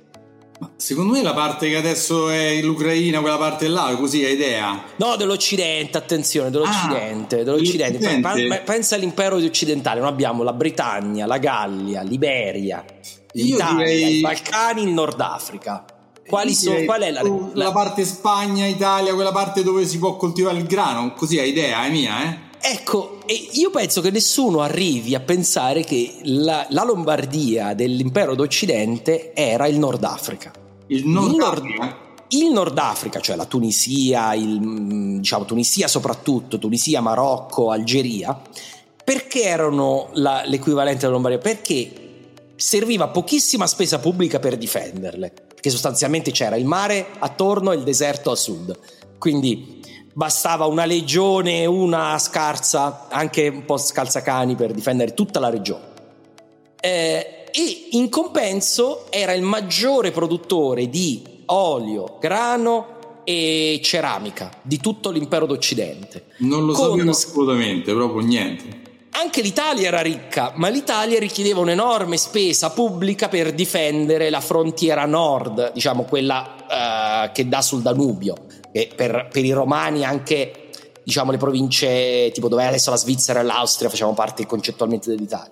[0.75, 4.83] Secondo me la parte che adesso è l'Ucraina, quella parte là, così hai idea?
[4.97, 7.39] No, dell'Occidente, attenzione, dell'Occidente.
[7.39, 7.97] Ah, dell'Occidente.
[7.97, 8.61] dell'Occidente.
[8.65, 12.83] Pensa all'impero occidentale, noi abbiamo la Britannia, la Gallia, l'Iberia,
[13.33, 14.17] l'Italia, direi...
[14.17, 15.85] i Balcani, il Nord Africa.
[16.25, 17.49] Quali sono, qual è la, la...
[17.53, 21.85] la parte Spagna, Italia, quella parte dove si può coltivare il grano, così hai idea,
[21.85, 22.37] è mia, eh?
[22.65, 23.19] Ecco,
[23.51, 29.77] io penso che nessuno arrivi a pensare che la, la Lombardia dell'impero d'Occidente era il
[29.77, 30.49] Nord Africa.
[30.87, 31.97] Il Nord, Africa?
[32.29, 38.41] Il Nord Africa, cioè la Tunisia, il, mm, diciamo Tunisia soprattutto, Tunisia, Marocco, Algeria,
[39.03, 41.41] perché erano la, l'equivalente della Lombardia?
[41.41, 41.91] Perché
[42.55, 48.31] serviva pochissima spesa pubblica per difenderle, perché sostanzialmente c'era il mare attorno e il deserto
[48.31, 48.79] a sud.
[49.17, 49.81] Quindi
[50.13, 55.91] bastava una legione, una scarsa, anche un po' scalzacani per difendere tutta la regione.
[56.79, 65.09] Eh, e in compenso era il maggiore produttore di olio, grano e ceramica di tutto
[65.09, 66.25] l'impero d'Occidente.
[66.37, 67.07] Non lo Con...
[67.07, 68.81] assolutamente, proprio niente.
[69.15, 75.71] Anche l'Italia era ricca, ma l'Italia richiedeva un'enorme spesa pubblica per difendere la frontiera nord,
[75.71, 78.35] diciamo quella uh, che dà sul Danubio
[78.73, 80.69] e per, per i romani anche
[81.03, 85.51] diciamo le province tipo dove adesso la Svizzera e l'Austria facevano parte concettualmente dell'Italia.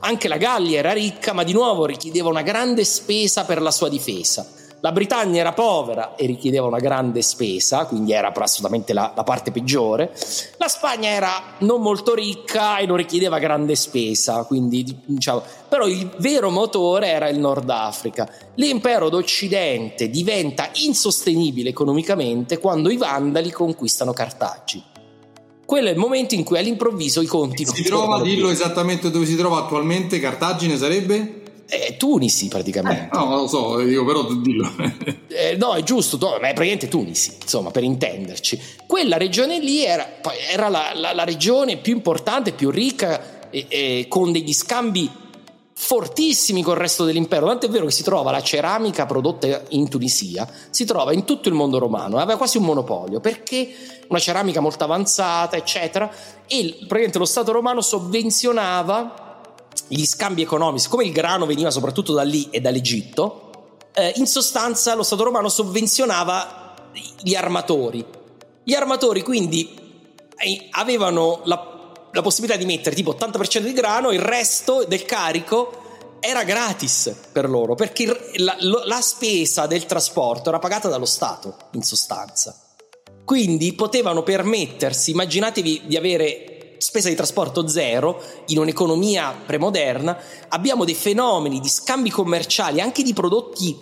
[0.00, 3.88] Anche la Gallia era ricca, ma di nuovo richiedeva una grande spesa per la sua
[3.88, 4.46] difesa.
[4.82, 9.50] La Britannia era povera e richiedeva una grande spesa, quindi era assolutamente la, la, parte
[9.50, 10.12] peggiore.
[10.56, 16.10] La Spagna era non molto ricca e non richiedeva grande spesa, quindi, diciamo, però il
[16.16, 18.26] vero motore era il Nord Africa.
[18.54, 24.90] L'impero d'Occidente diventa insostenibile economicamente quando i Vandali conquistano Cartagine
[25.70, 28.54] quello è il momento in cui all'improvviso i conti si trova dillo più.
[28.54, 31.39] esattamente dove si trova attualmente Cartagine sarebbe?
[31.72, 33.16] Eh, Tunisi praticamente.
[33.16, 34.68] Eh, no, lo so, io però dillo.
[35.28, 38.60] eh, no, è giusto, ma è praticamente Tunisi, insomma, per intenderci.
[38.88, 40.16] Quella regione lì era,
[40.50, 45.08] era la, la, la, regione più importante, più ricca, e, e, con degli scambi
[45.72, 47.46] fortissimi col resto dell'impero.
[47.46, 51.48] Tanto è vero che si trova la ceramica prodotta in Tunisia, si trova in tutto
[51.48, 56.10] il mondo romano, aveva quasi un monopolio perché una ceramica molto avanzata, eccetera,
[56.48, 59.29] e praticamente lo Stato romano sovvenzionava
[59.92, 63.50] gli scambi economici, come il grano veniva soprattutto da lì e dall'Egitto,
[63.92, 66.74] eh, in sostanza lo Stato romano sovvenzionava
[67.20, 68.04] gli armatori.
[68.62, 69.68] Gli armatori quindi
[70.36, 75.78] eh, avevano la, la possibilità di mettere tipo 80% di grano, il resto del carico
[76.20, 81.82] era gratis per loro perché la, la, spesa del trasporto era pagata dallo Stato in
[81.82, 82.56] sostanza.
[83.24, 86.49] Quindi potevano permettersi, immaginatevi di avere
[86.80, 90.16] spesa di trasporto zero, in un'economia premoderna,
[90.48, 93.78] abbiamo dei fenomeni di scambi commerciali, anche di prodotti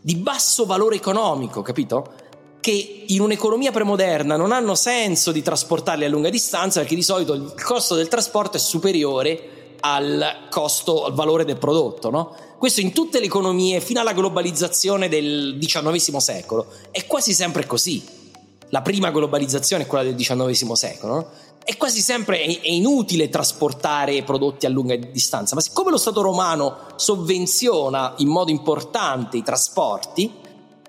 [0.00, 2.12] di basso valore economico, capito?
[2.60, 7.32] Che in un'economia premoderna non hanno senso di trasportarli a lunga distanza perché di solito
[7.32, 12.34] il costo del trasporto è superiore al costo, al valore del prodotto, no?
[12.58, 18.02] Questo in tutte le economie, fino alla globalizzazione del XIX secolo, è quasi sempre così.
[18.70, 21.30] La prima globalizzazione è quella del XIX secolo, no?
[21.66, 26.76] È quasi sempre è inutile trasportare prodotti a lunga distanza, ma siccome lo Stato romano
[26.94, 30.32] sovvenziona in modo importante i trasporti,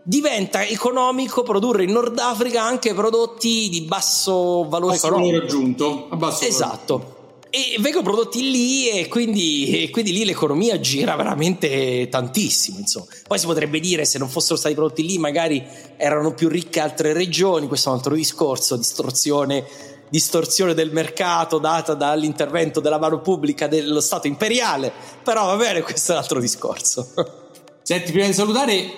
[0.04, 5.44] diventa economico produrre in Nord Africa anche prodotti di basso valore basso economico.
[5.44, 6.98] Aggiunto, a basso esatto.
[6.98, 7.16] Valore.
[7.50, 12.78] E vengono prodotti lì e quindi, e quindi, lì l'economia gira veramente tantissimo.
[12.78, 13.08] Insomma.
[13.26, 15.66] Poi si potrebbe dire se non fossero stati prodotti lì magari
[15.98, 21.94] erano più ricche altre regioni, questo è un altro discorso, distorsione distorsione del mercato data
[21.94, 24.92] dall'intervento della mano pubblica dello Stato imperiale,
[25.24, 27.14] però va bene, questo è un altro discorso.
[27.82, 28.92] Senti, prima di salutare,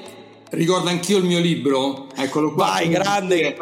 [0.51, 2.07] ricordo anch'io il mio libro.
[2.15, 2.65] Eccolo qua.
[2.65, 3.55] Vai, grande.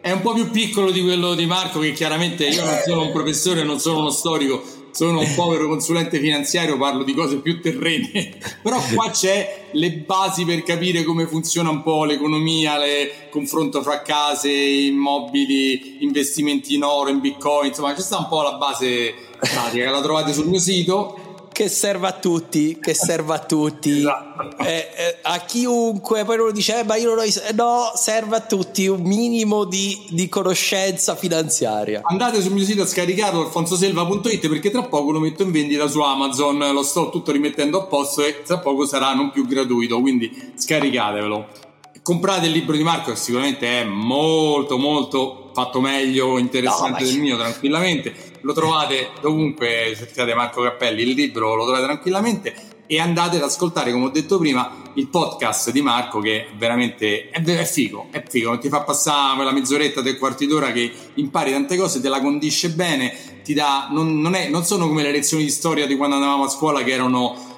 [0.00, 3.12] È un po' più piccolo di quello di Marco, che chiaramente io non sono un
[3.12, 4.60] professore, non sono uno storico,
[4.92, 10.44] sono un povero consulente finanziario, parlo di cose più terrene, però qua c'è le basi
[10.44, 17.10] per capire come funziona un po' l'economia, il confronto fra case, immobili, investimenti in oro,
[17.10, 21.21] in bitcoin, insomma c'è sta un po' la base pratica, la trovate sul mio sito
[21.52, 24.58] che serve a tutti, che serve a tutti, esatto.
[24.64, 27.52] eh, eh, a chiunque, poi uno dice, eh, ma io non ho...
[27.54, 32.00] No, serve a tutti un minimo di, di, conoscenza finanziaria.
[32.04, 36.00] Andate sul mio sito a scaricarlo, alfonsoselva.it, perché tra poco lo metto in vendita su
[36.00, 40.52] Amazon, lo sto tutto rimettendo a posto e tra poco sarà non più gratuito, quindi
[40.54, 41.60] scaricatevelo.
[42.02, 47.18] Comprate il libro di Marco che sicuramente è molto molto fatto meglio, interessante no, del
[47.20, 53.36] mio tranquillamente lo trovate dovunque, cercate Marco Cappelli, il libro lo trovate tranquillamente e andate
[53.36, 58.08] ad ascoltare, come ho detto prima, il podcast di Marco che veramente è, è figo,
[58.10, 62.08] è figo, ti fa passare quella mezz'oretta, tre quarti d'ora che impari tante cose, te
[62.08, 65.86] la condisce bene, ti dà, non, non, è, non sono come le lezioni di storia
[65.86, 67.51] di quando andavamo a scuola che erano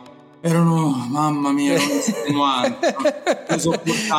[0.46, 2.86] erano, mamma mia, erano estenuanti.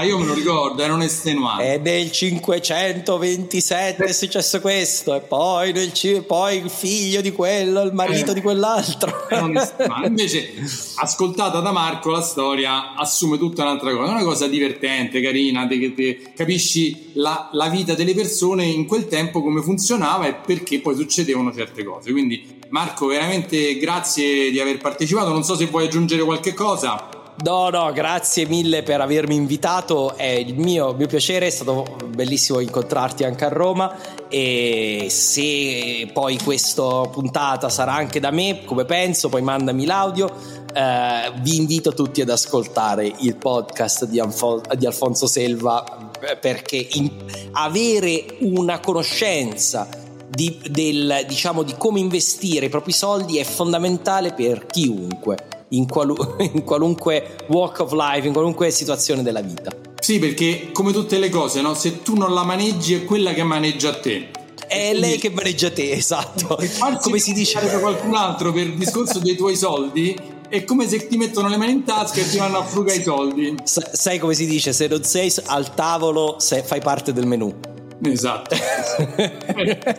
[0.07, 1.63] io me lo ricordo, erano estenuanti.
[1.63, 5.91] E nel 527 è successo questo, e poi, nel,
[6.25, 8.33] poi il figlio di quello, il marito eh.
[8.33, 9.27] di quell'altro.
[10.03, 10.51] Invece,
[10.95, 14.09] ascoltata da Marco, la storia assume tutta un'altra cosa.
[14.09, 19.07] È una cosa divertente, carina, che te, capisci la, la vita delle persone in quel
[19.07, 22.11] tempo, come funzionava e perché poi succedevano certe cose.
[22.11, 25.29] Quindi Marco, veramente grazie di aver partecipato.
[25.29, 27.15] Non so se vuoi aggiungere qualche cosa.
[27.43, 32.61] No, no, grazie mille per avermi invitato, è il mio, mio, piacere, è stato bellissimo
[32.61, 33.93] incontrarti anche a Roma
[34.29, 40.33] e se poi questa puntata sarà anche da me, come penso, poi mandami l'audio,
[40.73, 46.87] eh, vi invito tutti ad ascoltare il podcast di, Anfo- di Alfonso Selva eh, perché
[46.93, 47.11] in-
[47.51, 54.65] avere una conoscenza di, del, diciamo, di come investire i propri soldi è fondamentale per
[54.65, 59.71] chiunque, in, qualu- in qualunque walk of life, in qualunque situazione della vita.
[59.99, 61.73] Sì, perché come tutte le cose, no?
[61.73, 64.29] se tu non la maneggi è quella che maneggia te.
[64.67, 66.57] È quindi, lei che maneggia te, esatto.
[67.01, 71.07] Come si dice da qualcun altro per il discorso dei tuoi soldi, è come se
[71.07, 73.55] ti mettono le mani in tasca e ti vanno a frugare i soldi.
[73.63, 74.73] Sai come si dice?
[74.73, 77.74] Se non sei al tavolo, se fai parte del menù.
[78.03, 78.55] Esatto,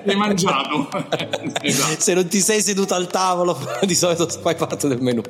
[0.04, 0.88] l'hai mangiato.
[1.62, 2.00] esatto.
[2.00, 5.22] Se non ti sei seduto al tavolo, di solito fai parte del menù.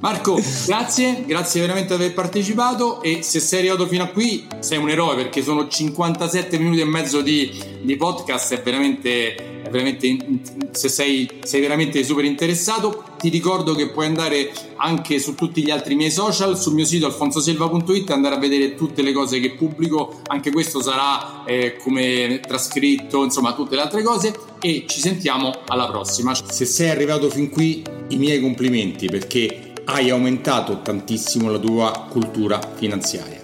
[0.00, 4.76] Marco, grazie, grazie veramente di aver partecipato e se sei arrivato fino a qui sei
[4.76, 10.16] un eroe perché sono 57 minuti e mezzo di, di podcast, è veramente, veramente
[10.70, 15.70] se sei, sei, veramente super interessato ti ricordo che puoi andare anche su tutti gli
[15.70, 20.20] altri miei social, sul mio sito alfonsoselva.it andare a vedere tutte le cose che pubblico,
[20.28, 25.88] anche questo sarà eh, come trascritto, insomma tutte le altre cose e ci sentiamo alla
[25.88, 26.34] prossima.
[26.34, 32.60] Se sei arrivato fin qui i miei complimenti perché hai aumentato tantissimo la tua cultura
[32.76, 33.43] finanziaria.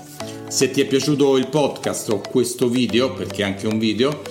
[0.51, 4.21] Se ti è piaciuto il podcast o questo video, perché è anche un video,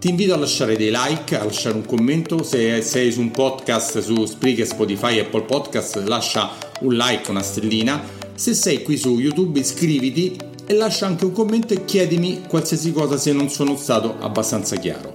[0.00, 2.42] ti invito a lasciare dei like, a lasciare un commento.
[2.42, 6.50] Se sei su un podcast su Spreaker, Spotify, Apple Podcast, lascia
[6.80, 8.02] un like, una stellina.
[8.34, 13.16] Se sei qui su YouTube, iscriviti e lascia anche un commento e chiedimi qualsiasi cosa
[13.16, 15.12] se non sono stato abbastanza chiaro.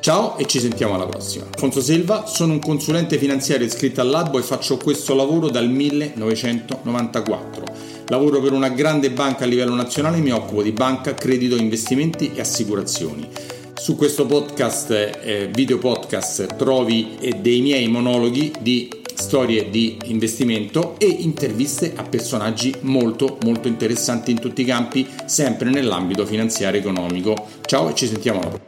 [0.00, 1.44] Ciao e ci sentiamo alla prossima.
[1.44, 7.75] Alfonso Silva, sono un consulente finanziario iscritto all'Albo e faccio questo lavoro dal 1994.
[8.08, 12.30] Lavoro per una grande banca a livello nazionale e mi occupo di banca, credito, investimenti
[12.34, 13.28] e assicurazioni.
[13.74, 20.94] Su questo podcast, eh, video podcast, trovi eh, dei miei monologhi di storie di investimento
[20.98, 27.34] e interviste a personaggi molto molto interessanti in tutti i campi, sempre nell'ambito finanziario economico.
[27.62, 28.65] Ciao e ci sentiamo prossima.